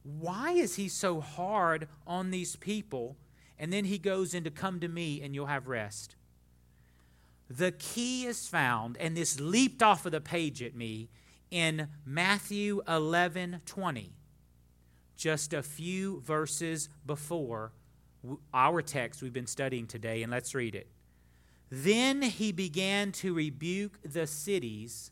why 0.03 0.51
is 0.51 0.75
he 0.75 0.87
so 0.87 1.19
hard 1.19 1.87
on 2.05 2.29
these 2.29 2.55
people? 2.55 3.17
And 3.57 3.73
then 3.73 3.85
he 3.85 3.97
goes 3.97 4.33
into, 4.33 4.51
Come 4.51 4.79
to 4.81 4.87
me 4.87 5.21
and 5.21 5.33
you'll 5.33 5.47
have 5.47 5.67
rest. 5.67 6.15
The 7.49 7.71
key 7.71 8.25
is 8.25 8.47
found, 8.47 8.97
and 8.97 9.15
this 9.15 9.39
leaped 9.39 9.81
off 9.81 10.05
of 10.05 10.11
the 10.11 10.21
page 10.21 10.61
at 10.61 10.75
me 10.75 11.09
in 11.49 11.87
Matthew 12.05 12.81
11 12.87 13.61
20, 13.65 14.13
just 15.15 15.53
a 15.53 15.63
few 15.63 16.21
verses 16.21 16.89
before 17.05 17.71
our 18.53 18.81
text 18.81 19.21
we've 19.21 19.33
been 19.33 19.47
studying 19.47 19.87
today, 19.87 20.23
and 20.23 20.31
let's 20.31 20.53
read 20.53 20.75
it. 20.75 20.87
Then 21.69 22.21
he 22.21 22.51
began 22.51 23.11
to 23.13 23.33
rebuke 23.33 23.99
the 24.03 24.27
cities 24.27 25.11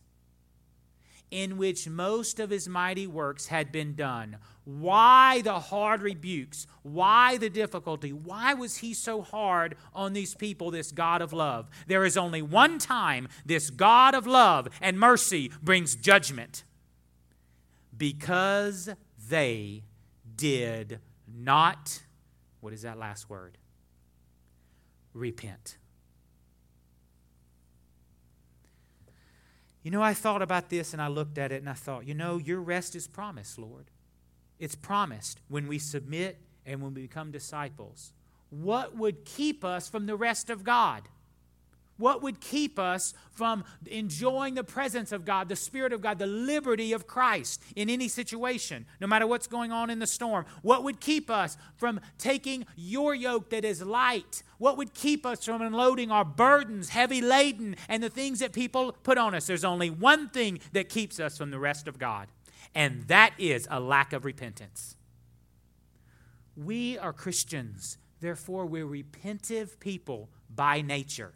in 1.32 1.58
which 1.58 1.88
most 1.88 2.40
of 2.40 2.50
his 2.50 2.70
mighty 2.70 3.08
works 3.08 3.48
had 3.48 3.72
been 3.72 3.96
done. 3.96 4.38
Why 4.64 5.42
the 5.42 5.60
hard 5.60 6.02
rebukes? 6.02 6.66
Why 6.82 7.38
the 7.38 7.50
difficulty? 7.50 8.12
Why 8.14 8.54
was 8.54 8.78
he 8.78 8.94
so 8.94 9.22
hard 9.22 9.76
on 9.94 10.14
these 10.14 10.36
people, 10.36 10.72
this 10.72 10.92
God 10.92 11.22
of 11.22 11.34
love? 11.34 11.70
There 11.88 12.06
is 12.06 12.18
only 12.18 12.42
one 12.42 12.80
time 12.80 13.28
this 13.46 13.70
God 13.70 14.16
of 14.16 14.26
love 14.26 14.70
and 14.82 15.00
mercy 15.00 15.52
brings 15.62 15.96
judgment 15.96 16.64
because 17.98 18.90
they 19.30 19.84
did 20.36 21.00
not, 21.28 22.02
what 22.62 22.74
is 22.74 22.82
that 22.84 22.98
last 22.98 23.30
word? 23.30 23.58
Repent. 25.14 25.78
You 29.86 29.92
know, 29.92 30.02
I 30.02 30.16
thought 30.16 30.42
about 30.42 30.72
this 30.72 30.94
and 30.94 31.02
I 31.02 31.10
looked 31.10 31.38
at 31.38 31.52
it 31.52 31.62
and 31.62 31.70
I 31.70 31.74
thought, 31.74 32.08
you 32.08 32.16
know, 32.16 32.38
your 32.38 32.60
rest 32.60 32.96
is 32.96 33.06
promised, 33.08 33.60
Lord. 33.60 33.92
It's 34.58 34.74
promised 34.74 35.42
when 35.48 35.68
we 35.68 35.78
submit 35.78 36.40
and 36.66 36.82
when 36.82 36.96
we 36.96 37.04
become 37.04 37.30
disciples. 37.30 38.12
What 38.50 38.96
would 38.96 39.26
keep 39.26 39.64
us 39.64 39.88
from 39.88 40.08
the 40.08 40.16
rest 40.16 40.50
of 40.50 40.64
God? 40.64 41.04
What 41.98 42.22
would 42.22 42.42
keep 42.42 42.78
us 42.78 43.14
from 43.32 43.64
enjoying 43.86 44.56
the 44.56 44.64
presence 44.64 45.12
of 45.12 45.24
God, 45.24 45.48
the 45.48 45.56
Spirit 45.56 45.94
of 45.94 46.02
God, 46.02 46.20
the 46.20 46.28
liberty 46.28 46.92
of 46.94 47.08
Christ 47.08 47.62
in 47.76 47.90
any 47.90 48.08
situation, 48.08 48.86
no 49.00 49.08
matter 49.08 49.26
what's 49.26 49.48
going 49.48 49.72
on 49.72 49.90
in 49.90 50.00
the 50.00 50.08
storm? 50.08 50.46
What 50.62 50.84
would 50.84 51.00
keep 51.00 51.30
us 51.30 51.58
from 51.78 52.00
taking 52.18 52.66
your 52.76 53.16
yoke 53.16 53.50
that 53.52 53.64
is 53.64 53.82
light? 53.82 54.44
What 54.58 54.78
would 54.78 54.94
keep 54.94 55.26
us 55.26 55.46
from 55.46 55.62
unloading 55.62 56.12
our 56.12 56.26
burdens, 56.26 56.90
heavy 56.90 57.22
laden, 57.22 57.76
and 57.88 58.04
the 58.04 58.10
things 58.10 58.40
that 58.40 58.52
people 58.52 58.92
put 58.92 59.18
on 59.18 59.34
us? 59.34 59.48
There's 59.48 59.66
only 59.66 59.90
one 59.90 60.30
thing 60.30 60.60
that 60.74 60.90
keeps 60.90 61.20
us 61.20 61.38
from 61.38 61.52
the 61.52 61.60
rest 61.60 61.88
of 61.88 61.98
God, 61.98 62.28
and 62.74 63.08
that 63.08 63.34
is 63.38 63.68
a 63.72 63.80
lack 63.80 64.12
of 64.12 64.26
repentance. 64.26 64.96
We 66.58 66.98
are 66.98 67.14
Christians 67.14 67.98
Therefore, 68.26 68.66
we're 68.66 68.88
repentive 68.88 69.80
people 69.80 70.30
by 70.50 70.82
nature. 70.82 71.34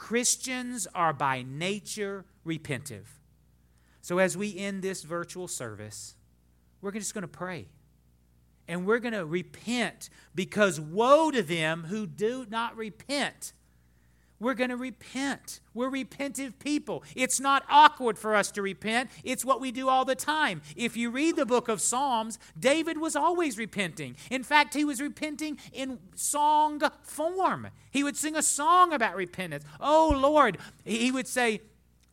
Christians 0.00 0.88
are 0.94 1.12
by 1.12 1.44
nature 1.46 2.24
repentive. 2.46 3.04
So, 4.00 4.16
as 4.16 4.34
we 4.34 4.56
end 4.56 4.80
this 4.80 5.02
virtual 5.02 5.46
service, 5.46 6.16
we're 6.80 6.92
just 6.92 7.12
going 7.12 7.20
to 7.20 7.28
pray. 7.28 7.66
And 8.66 8.86
we're 8.86 8.98
going 8.98 9.12
to 9.12 9.26
repent 9.26 10.08
because 10.34 10.80
woe 10.80 11.30
to 11.30 11.42
them 11.42 11.84
who 11.84 12.06
do 12.06 12.46
not 12.48 12.78
repent. 12.78 13.52
We're 14.40 14.54
going 14.54 14.70
to 14.70 14.76
repent. 14.76 15.60
We're 15.74 15.90
repentive 15.90 16.58
people. 16.58 17.04
It's 17.14 17.38
not 17.38 17.62
awkward 17.68 18.18
for 18.18 18.34
us 18.34 18.50
to 18.52 18.62
repent. 18.62 19.10
It's 19.22 19.44
what 19.44 19.60
we 19.60 19.70
do 19.70 19.90
all 19.90 20.06
the 20.06 20.14
time. 20.14 20.62
If 20.74 20.96
you 20.96 21.10
read 21.10 21.36
the 21.36 21.44
book 21.44 21.68
of 21.68 21.82
Psalms, 21.82 22.38
David 22.58 22.98
was 22.98 23.14
always 23.14 23.58
repenting. 23.58 24.16
In 24.30 24.42
fact, 24.42 24.72
he 24.72 24.84
was 24.84 25.00
repenting 25.00 25.58
in 25.74 25.98
song 26.14 26.80
form. 27.02 27.68
He 27.90 28.02
would 28.02 28.16
sing 28.16 28.34
a 28.34 28.42
song 28.42 28.94
about 28.94 29.14
repentance. 29.14 29.64
Oh, 29.78 30.16
Lord. 30.18 30.56
He 30.86 31.12
would 31.12 31.28
say, 31.28 31.60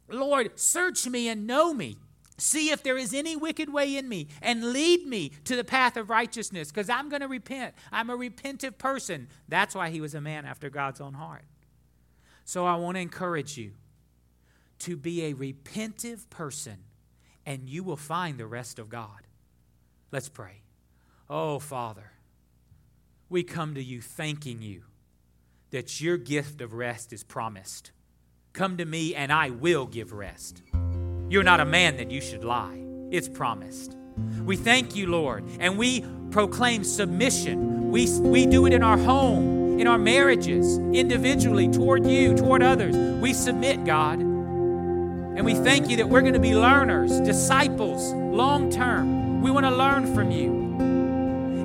Lord, 0.10 0.60
search 0.60 1.08
me 1.08 1.30
and 1.30 1.48
know 1.48 1.74
me. 1.74 1.96
See 2.38 2.70
if 2.70 2.84
there 2.84 2.98
is 2.98 3.14
any 3.14 3.36
wicked 3.36 3.72
way 3.72 3.96
in 3.96 4.08
me 4.08 4.28
and 4.42 4.74
lead 4.74 5.08
me 5.08 5.32
to 5.46 5.56
the 5.56 5.64
path 5.64 5.98
of 5.98 6.10
righteousness 6.10 6.72
because 6.72 6.90
I'm 6.90 7.10
going 7.10 7.22
to 7.22 7.28
repent. 7.28 7.74
I'm 7.92 8.10
a 8.10 8.18
repentive 8.18 8.78
person. 8.78 9.30
That's 9.48 9.74
why 9.74 9.90
he 9.90 10.02
was 10.02 10.14
a 10.14 10.22
man 10.22 10.46
after 10.46 10.70
God's 10.70 11.02
own 11.02 11.14
heart. 11.14 11.44
So 12.48 12.66
I 12.66 12.78
want 12.78 12.96
to 12.96 13.02
encourage 13.02 13.58
you 13.58 13.72
to 14.80 14.96
be 14.96 15.26
a 15.26 15.34
repentive 15.34 16.30
person, 16.30 16.78
and 17.46 17.68
you 17.68 17.84
will 17.84 17.98
find 17.98 18.38
the 18.38 18.48
rest 18.48 18.80
of 18.80 18.88
God. 18.88 19.28
Let's 20.14 20.30
pray. 20.30 20.62
Oh, 21.30 21.60
Father, 21.60 22.14
we 23.28 23.44
come 23.44 23.76
to 23.76 23.84
you 23.84 24.00
thanking 24.00 24.62
you 24.62 24.84
that 25.72 26.00
your 26.00 26.16
gift 26.16 26.62
of 26.62 26.72
rest 26.72 27.12
is 27.12 27.22
promised. 27.22 27.92
Come 28.54 28.78
to 28.78 28.86
me, 28.86 29.14
and 29.14 29.30
I 29.30 29.50
will 29.50 29.86
give 29.86 30.14
rest. 30.14 30.64
You're 31.28 31.44
not 31.44 31.60
a 31.60 31.66
man 31.66 31.98
that 31.98 32.12
you 32.12 32.22
should 32.22 32.46
lie, 32.46 32.82
it's 33.12 33.28
promised. 33.28 33.98
We 34.46 34.56
thank 34.56 34.96
you, 34.96 35.08
Lord, 35.08 35.44
and 35.60 35.78
we 35.78 36.06
proclaim 36.32 36.86
submission. 36.86 37.92
We, 37.92 38.10
we 38.22 38.46
do 38.46 38.66
it 38.66 38.72
in 38.72 38.84
our 38.84 38.98
home 38.98 39.57
in 39.80 39.88
our 39.88 39.98
marriages, 39.98 40.78
individually, 40.94 41.68
toward 41.68 42.06
you, 42.06 42.36
toward 42.36 42.64
others. 42.64 42.96
We 43.22 43.34
submit, 43.34 43.86
God. 43.86 44.20
And 44.20 45.46
we 45.46 45.54
thank 45.54 45.90
you 45.90 45.98
that 45.98 46.10
we're 46.10 46.22
going 46.22 46.34
to 46.34 46.40
be 46.40 46.56
learners, 46.56 47.20
disciples, 47.22 48.12
long 48.14 48.72
term. 48.72 49.42
We 49.42 49.52
want 49.52 49.68
to 49.68 49.76
learn 49.76 50.14
from 50.16 50.32
you. 50.32 50.58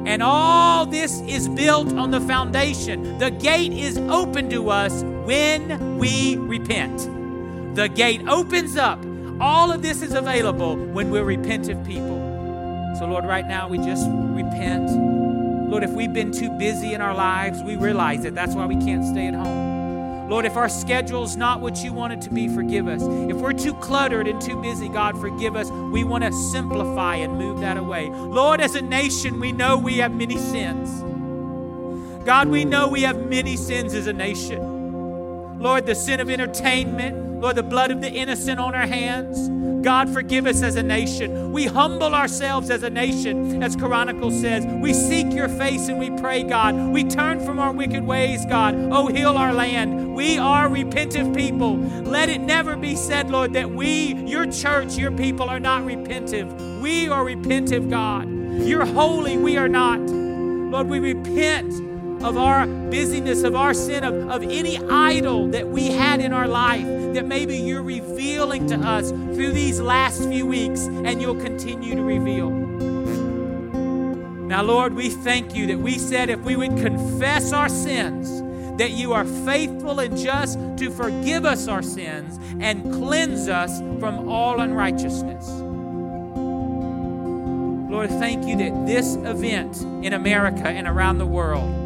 And 0.07 0.23
all 0.23 0.85
this 0.85 1.21
is 1.23 1.49
built 1.49 1.93
on 1.95 2.11
the 2.11 2.21
foundation. 2.21 3.19
The 3.19 3.31
gate 3.31 3.73
is 3.73 3.97
open 3.97 4.51
to 4.51 4.69
us 4.69 5.03
when 5.25 5.97
we 5.97 6.37
repent. 6.37 6.99
The 7.77 7.89
gate 7.89 8.21
opens 8.29 8.77
up. 8.77 9.03
All 9.41 9.73
of 9.73 9.81
this 9.81 10.03
is 10.03 10.13
available 10.13 10.77
when 10.77 11.11
we're 11.11 11.25
repentant 11.25 11.87
people. 11.87 12.19
So, 12.99 13.07
Lord, 13.07 13.25
right 13.25 13.47
now 13.47 13.69
we 13.69 13.79
just 13.79 14.07
repent 14.11 14.91
Lord, 15.73 15.85
if 15.85 15.93
we've 15.93 16.13
been 16.13 16.33
too 16.33 16.51
busy 16.51 16.93
in 16.93 17.01
our 17.01 17.15
lives, 17.15 17.63
we 17.63 17.77
realize 17.77 18.27
it. 18.27 18.35
That's 18.35 18.55
why 18.55 18.67
we 18.67 18.77
can't 18.77 19.07
stay 19.07 19.29
at 19.29 19.33
home. 19.33 20.29
Lord, 20.29 20.45
if 20.45 20.55
our 20.55 20.69
schedule's 20.69 21.35
not 21.35 21.63
what 21.63 21.83
you 21.83 21.95
want 21.95 22.13
it 22.13 22.21
to 22.21 22.31
be, 22.31 22.47
forgive 22.47 22.87
us. 22.87 23.01
If 23.01 23.39
we're 23.39 23.55
too 23.55 23.73
cluttered 23.77 24.29
and 24.29 24.39
too 24.39 24.61
busy, 24.61 24.91
God, 24.91 25.19
forgive 25.19 25.57
us. 25.57 25.71
We 25.71 26.05
want 26.05 26.25
to 26.25 26.33
simplify 26.53 27.15
and 27.15 27.39
move 27.39 27.61
that 27.61 27.79
away. 27.79 28.11
Lord, 28.11 28.61
as 28.61 28.75
a 28.75 28.83
nation, 28.83 29.41
we 29.41 29.51
know 29.51 29.79
we 29.79 29.97
have 29.97 30.13
many 30.13 30.37
sins. 30.37 31.01
God, 32.27 32.49
we 32.49 32.67
know 32.67 32.89
we 32.89 33.01
have 33.05 33.27
many 33.31 33.57
sins 33.57 33.95
as 33.95 34.07
a 34.09 34.13
nation. 34.13 34.72
Lord, 35.63 35.87
the 35.87 35.95
sin 35.95 36.19
of 36.19 36.29
entertainment, 36.29 37.41
Lord, 37.41 37.55
the 37.55 37.63
blood 37.63 37.93
of 37.93 38.01
the 38.01 38.11
innocent 38.11 38.59
on 38.59 38.75
our 38.75 38.85
hands. 38.85 39.49
God, 39.85 40.13
forgive 40.13 40.45
us 40.45 40.61
as 40.61 40.75
a 40.75 40.83
nation. 40.83 41.53
We 41.53 41.67
humble 41.67 42.17
ourselves 42.17 42.69
as 42.69 42.83
a 42.83 42.91
nation, 42.91 43.63
as 43.63 43.77
Chronicles 43.77 44.41
says. 44.41 44.67
We 44.67 44.93
seek 44.93 45.33
your 45.33 45.49
face 45.49 45.87
and 45.87 46.01
we 46.01 46.11
pray, 46.21 46.43
God. 46.43 46.75
We 46.75 47.05
turn 47.05 47.45
from 47.47 47.61
our 47.61 47.73
wicked 47.73 48.05
ways, 48.05 48.45
God. 48.45 48.75
Oh, 48.75 49.07
heal 49.07 49.37
our 49.37 49.53
land. 49.53 50.17
We 50.17 50.37
are 50.37 50.69
repentive 50.69 51.33
people. 51.33 51.77
Let 51.77 52.29
it 52.29 52.41
never 52.41 52.75
be 52.75 52.97
said, 52.97 53.31
Lord, 53.31 53.53
that 53.53 53.71
we, 53.71 54.15
your 54.15 54.51
church, 54.51 54.97
your 54.97 55.13
people, 55.13 55.49
are 55.49 55.61
not 55.61 55.85
repentive. 55.85 56.81
We 56.81 57.09
are 57.09 57.25
repentive, 57.25 57.89
God. 57.89 58.29
You're 58.67 58.85
holy, 58.85 59.37
we 59.37 59.57
are 59.59 59.69
not. 59.69 60.01
Lord, 60.01 60.89
we 60.89 60.99
repent 60.99 61.92
of 62.25 62.37
our 62.37 62.67
busyness, 62.67 63.43
of 63.43 63.57
our 63.57 63.75
sin, 63.75 64.05
of, 64.05 64.31
of 64.31 64.43
any 64.43 64.79
idol 64.79 65.49
that 65.49 65.69
we 65.69 65.89
had 65.89 66.21
in 66.21 66.33
our 66.33 66.47
life 66.47 66.87
that 67.15 67.27
maybe 67.27 67.57
you're 67.57 67.83
revealing 67.83 68.67
to 68.69 68.77
us 68.77 69.11
through 69.11 69.53
these 69.53 69.81
last 69.81 70.23
few 70.29 70.47
weeks 70.47 70.87
and 70.87 71.21
you'll 71.21 71.41
continue 71.41 71.95
to 71.95 72.03
reveal. 72.03 72.51
Now, 74.49 74.63
Lord, 74.63 74.95
we 74.95 75.11
thank 75.11 75.55
you 75.55 75.67
that 75.67 75.79
we 75.79 75.99
said 75.99 76.31
if 76.31 76.41
we 76.41 76.57
would 76.57 76.77
confess 76.77 77.53
our 77.53 77.69
sins, 77.69 78.41
that 78.79 78.93
you 78.93 79.13
are 79.13 79.25
faithful 79.25 79.99
and 79.99 80.17
just 80.17 80.59
to 80.79 80.91
forgive 80.91 81.45
us 81.45 81.69
our 81.69 81.83
sins 81.83 82.39
and 82.61 82.93
cleanse 82.93 83.49
us 83.49 83.81
from 83.99 84.29
all 84.29 84.61
unrighteousness. 84.61 85.49
Lord, 87.91 88.11
thank 88.11 88.47
you 88.47 88.57
that 88.57 88.87
this 88.87 89.17
event 89.17 89.83
in 90.05 90.13
America 90.13 90.69
and 90.69 90.87
around 90.87 91.19
the 91.19 91.27
world 91.27 91.82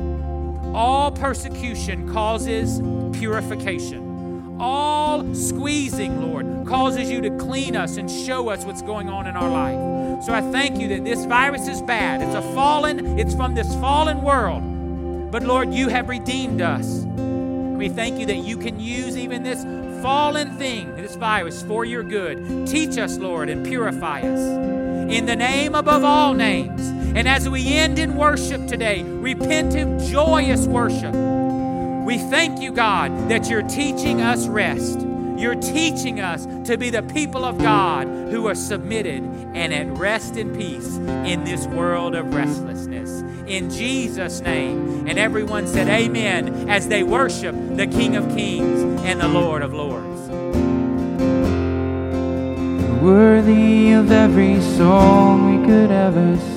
all 0.77 1.11
persecution 1.11 2.13
causes 2.13 2.81
purification. 3.19 4.59
All 4.61 5.35
squeezing, 5.35 6.21
Lord, 6.21 6.67
causes 6.67 7.11
you 7.11 7.23
to 7.23 7.31
clean 7.39 7.75
us 7.77 7.97
and 7.97 8.11
show 8.11 8.51
us 8.51 8.65
what's 8.65 8.83
going 8.83 9.09
on 9.09 9.27
in 9.27 9.37
our 9.37 9.49
life. 9.49 10.25
So 10.25 10.33
I 10.33 10.41
thank 10.53 10.79
you 10.79 10.89
that 10.89 11.05
this 11.05 11.25
virus 11.25 11.67
is 11.67 11.81
bad. 11.83 12.23
It's 12.23 12.35
a 12.35 12.43
fallen, 12.55 13.19
it's 13.19 13.35
from 13.35 13.55
this 13.55 13.75
fallen 13.77 14.23
world. 14.23 15.31
But 15.31 15.43
Lord, 15.43 15.73
you 15.73 15.89
have 15.89 16.09
redeemed 16.09 16.61
us. 16.61 17.05
We 17.07 17.89
thank 17.89 18.19
you 18.19 18.27
that 18.27 18.39
you 18.39 18.57
can 18.57 18.79
use 18.79 19.17
even 19.17 19.43
this 19.43 19.63
fallen 20.03 20.57
thing, 20.57 20.95
this 20.97 21.17
virus, 21.17 21.63
for 21.63 21.85
your 21.85 22.03
good. 22.03 22.67
Teach 22.67 22.99
us, 22.99 23.19
Lord, 23.19 23.49
and 23.49 23.67
purify 23.67 24.21
us 24.21 24.41
in 25.11 25.27
the 25.27 25.37
name 25.37 25.75
above 25.75 26.05
all 26.05 26.35
names. 26.35 26.96
And 27.17 27.27
as 27.27 27.49
we 27.49 27.73
end 27.73 27.99
in 27.99 28.15
worship 28.15 28.67
today, 28.67 29.03
repentive, 29.03 30.07
joyous 30.11 30.67
worship, 30.67 31.15
we 32.05 32.19
thank 32.19 32.61
you, 32.61 32.73
God, 32.73 33.31
that 33.31 33.49
you're 33.49 33.63
teaching 33.63 34.21
us 34.21 34.47
rest. 34.49 35.01
You're 35.39 35.55
teaching 35.55 36.21
us 36.21 36.45
to 36.69 36.77
be 36.77 36.91
the 36.91 37.03
people 37.03 37.47
of 37.47 37.57
God 37.57 38.07
who 38.07 38.47
are 38.47 38.55
submitted 38.55 39.23
and 39.55 39.73
at 39.73 39.87
rest 39.97 40.37
in 40.37 40.55
peace 40.55 40.99
in 40.99 41.43
this 41.45 41.67
world 41.67 42.15
of 42.15 42.35
restlessness. 42.35 43.23
In 43.49 43.71
Jesus' 43.71 44.41
name. 44.41 45.07
And 45.09 45.19
everyone 45.19 45.67
said, 45.67 45.89
Amen, 45.89 46.69
as 46.69 46.89
they 46.89 47.03
worship 47.03 47.55
the 47.77 47.87
King 47.87 48.17
of 48.17 48.29
Kings 48.37 48.83
and 49.05 49.19
the 49.21 49.29
Lord 49.29 49.63
of 49.63 49.73
Lords 49.73 50.17
worthy 53.07 53.93
of 53.93 54.11
every 54.11 54.61
song 54.61 55.61
we 55.61 55.67
could 55.67 55.93
ever 55.93 56.37
sing. 56.37 56.56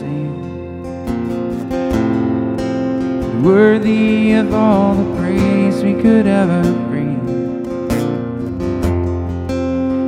Worthy 3.44 4.34
of 4.34 4.54
all 4.54 4.96
the 4.96 5.16
praise 5.18 5.82
we 5.82 5.94
could 5.94 6.28
ever 6.28 6.62
bring. 6.90 7.20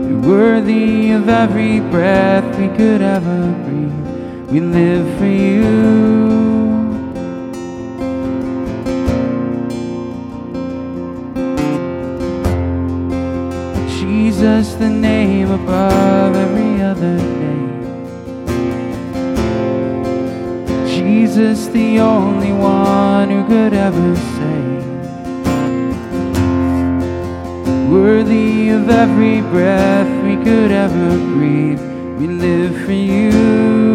You're 0.09 0.19
worthy 0.19 1.11
of 1.11 1.29
every 1.29 1.79
breath 1.79 2.43
we 2.59 2.67
could 2.77 3.01
ever 3.01 3.53
breathe. 3.63 4.51
We 4.51 4.59
live 4.59 5.17
for 5.17 5.25
you. 5.25 6.11
Jesus, 13.97 14.73
the 14.73 14.89
name 14.89 15.51
above 15.51 16.35
every 16.35 16.81
other 16.81 17.15
name. 17.15 17.50
Jesus, 21.33 21.67
the 21.67 21.97
only 21.99 22.51
one 22.51 23.29
who 23.29 23.47
could 23.47 23.73
ever 23.73 24.15
save. 24.35 24.85
Worthy 27.89 28.67
of 28.67 28.89
every 28.89 29.39
breath 29.39 30.11
we 30.25 30.35
could 30.43 30.73
ever 30.73 31.17
breathe. 31.33 31.79
We 32.19 32.27
live 32.27 32.75
for 32.85 32.91
you. 32.91 33.90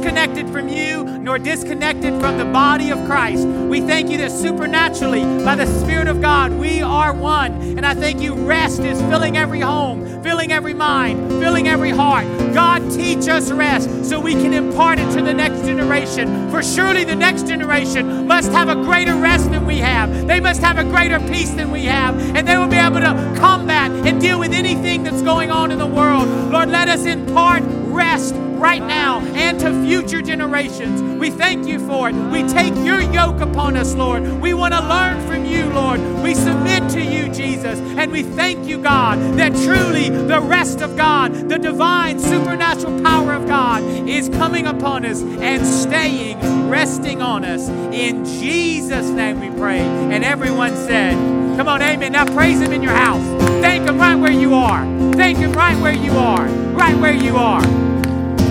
Disconnected 0.00 0.48
from 0.50 0.66
you 0.66 1.04
nor 1.04 1.38
disconnected 1.38 2.18
from 2.20 2.38
the 2.38 2.44
body 2.46 2.88
of 2.88 2.98
Christ. 3.04 3.46
We 3.46 3.82
thank 3.82 4.08
you 4.08 4.16
that 4.16 4.30
supernaturally, 4.32 5.22
by 5.44 5.56
the 5.56 5.66
Spirit 5.66 6.08
of 6.08 6.22
God, 6.22 6.52
we 6.52 6.80
are 6.80 7.12
one. 7.12 7.52
And 7.76 7.84
I 7.84 7.92
thank 7.92 8.22
you, 8.22 8.34
rest 8.34 8.80
is 8.80 8.98
filling 9.02 9.36
every 9.36 9.60
home, 9.60 10.22
filling 10.22 10.52
every 10.52 10.72
mind, 10.72 11.28
filling 11.32 11.68
every 11.68 11.90
heart. 11.90 12.24
God, 12.54 12.90
teach 12.90 13.28
us 13.28 13.52
rest 13.52 14.06
so 14.08 14.18
we 14.18 14.32
can 14.32 14.54
impart 14.54 14.98
it 14.98 15.10
to 15.16 15.22
the 15.22 15.34
next 15.34 15.66
generation. 15.66 16.50
For 16.50 16.62
surely 16.62 17.04
the 17.04 17.16
next 17.16 17.46
generation 17.46 18.26
must 18.26 18.50
have 18.52 18.70
a 18.70 18.76
greater 18.76 19.16
rest 19.16 19.50
than 19.50 19.66
we 19.66 19.78
have. 19.78 20.26
They 20.26 20.40
must 20.40 20.62
have 20.62 20.78
a 20.78 20.84
greater 20.84 21.20
peace 21.28 21.50
than 21.50 21.70
we 21.70 21.84
have. 21.84 22.18
And 22.34 22.48
they 22.48 22.56
will 22.56 22.68
be 22.68 22.76
able 22.76 23.00
to 23.00 23.34
combat 23.38 23.90
and 24.06 24.18
deal 24.18 24.40
with 24.40 24.54
anything 24.54 25.02
that's 25.02 25.20
going 25.20 25.50
on 25.50 25.70
in 25.70 25.78
the 25.78 25.86
world. 25.86 26.26
Lord, 26.50 26.70
let 26.70 26.88
us 26.88 27.04
impart 27.04 27.62
rest 27.66 28.34
right 28.60 28.82
now 28.82 29.20
and 29.34 29.58
to 29.58 29.70
future 29.84 30.20
generations. 30.20 31.00
We 31.18 31.30
thank 31.30 31.66
you 31.66 31.78
for 31.86 32.10
it. 32.10 32.14
We 32.14 32.46
take 32.46 32.74
your 32.84 33.00
yoke 33.00 33.40
upon 33.40 33.76
us, 33.76 33.94
Lord. 33.94 34.22
We 34.40 34.54
want 34.54 34.74
to 34.74 34.80
learn 34.80 35.26
from 35.26 35.46
you, 35.46 35.64
Lord. 35.70 36.00
We 36.22 36.34
submit 36.34 36.90
to 36.90 37.00
you, 37.00 37.32
Jesus. 37.32 37.78
And 37.80 38.12
we 38.12 38.22
thank 38.22 38.66
you, 38.66 38.78
God, 38.78 39.18
that 39.38 39.52
truly 39.64 40.10
the 40.10 40.40
rest 40.40 40.82
of 40.82 40.96
God, 40.96 41.32
the 41.48 41.58
divine 41.58 42.18
supernatural 42.20 43.02
power 43.02 43.32
of 43.32 43.46
God, 43.48 43.82
is 44.08 44.28
coming 44.28 44.66
upon 44.66 45.06
us 45.06 45.22
and 45.22 45.66
staying, 45.66 46.68
resting 46.68 47.22
on 47.22 47.44
us. 47.44 47.68
In 47.68 48.24
Jesus' 48.24 49.08
name 49.08 49.40
we 49.40 49.50
pray. 49.58 49.80
And 49.80 50.24
everyone 50.24 50.76
said, 50.76 51.14
Come 51.56 51.68
on, 51.68 51.82
amen. 51.82 52.12
Now 52.12 52.24
praise 52.24 52.60
Him 52.60 52.72
in 52.72 52.82
your 52.82 52.92
house. 52.92 53.24
Thank 53.60 53.88
Him 53.88 53.98
right 53.98 54.14
where 54.14 54.32
you 54.32 54.54
are. 54.54 54.84
Thank 55.14 55.38
Him 55.38 55.52
right 55.52 55.76
where 55.82 55.94
you 55.94 56.12
are. 56.12 56.46
Right 56.46 56.96
where 56.96 57.12
you 57.12 57.36
are. 57.36 57.89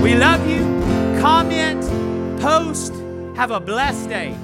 We 0.02 0.16
love 0.16 0.48
you. 0.50 0.62
Comment, 1.20 1.82
post. 2.40 2.94
Have 3.36 3.52
a 3.52 3.60
blessed 3.60 4.10
day. 4.10 4.36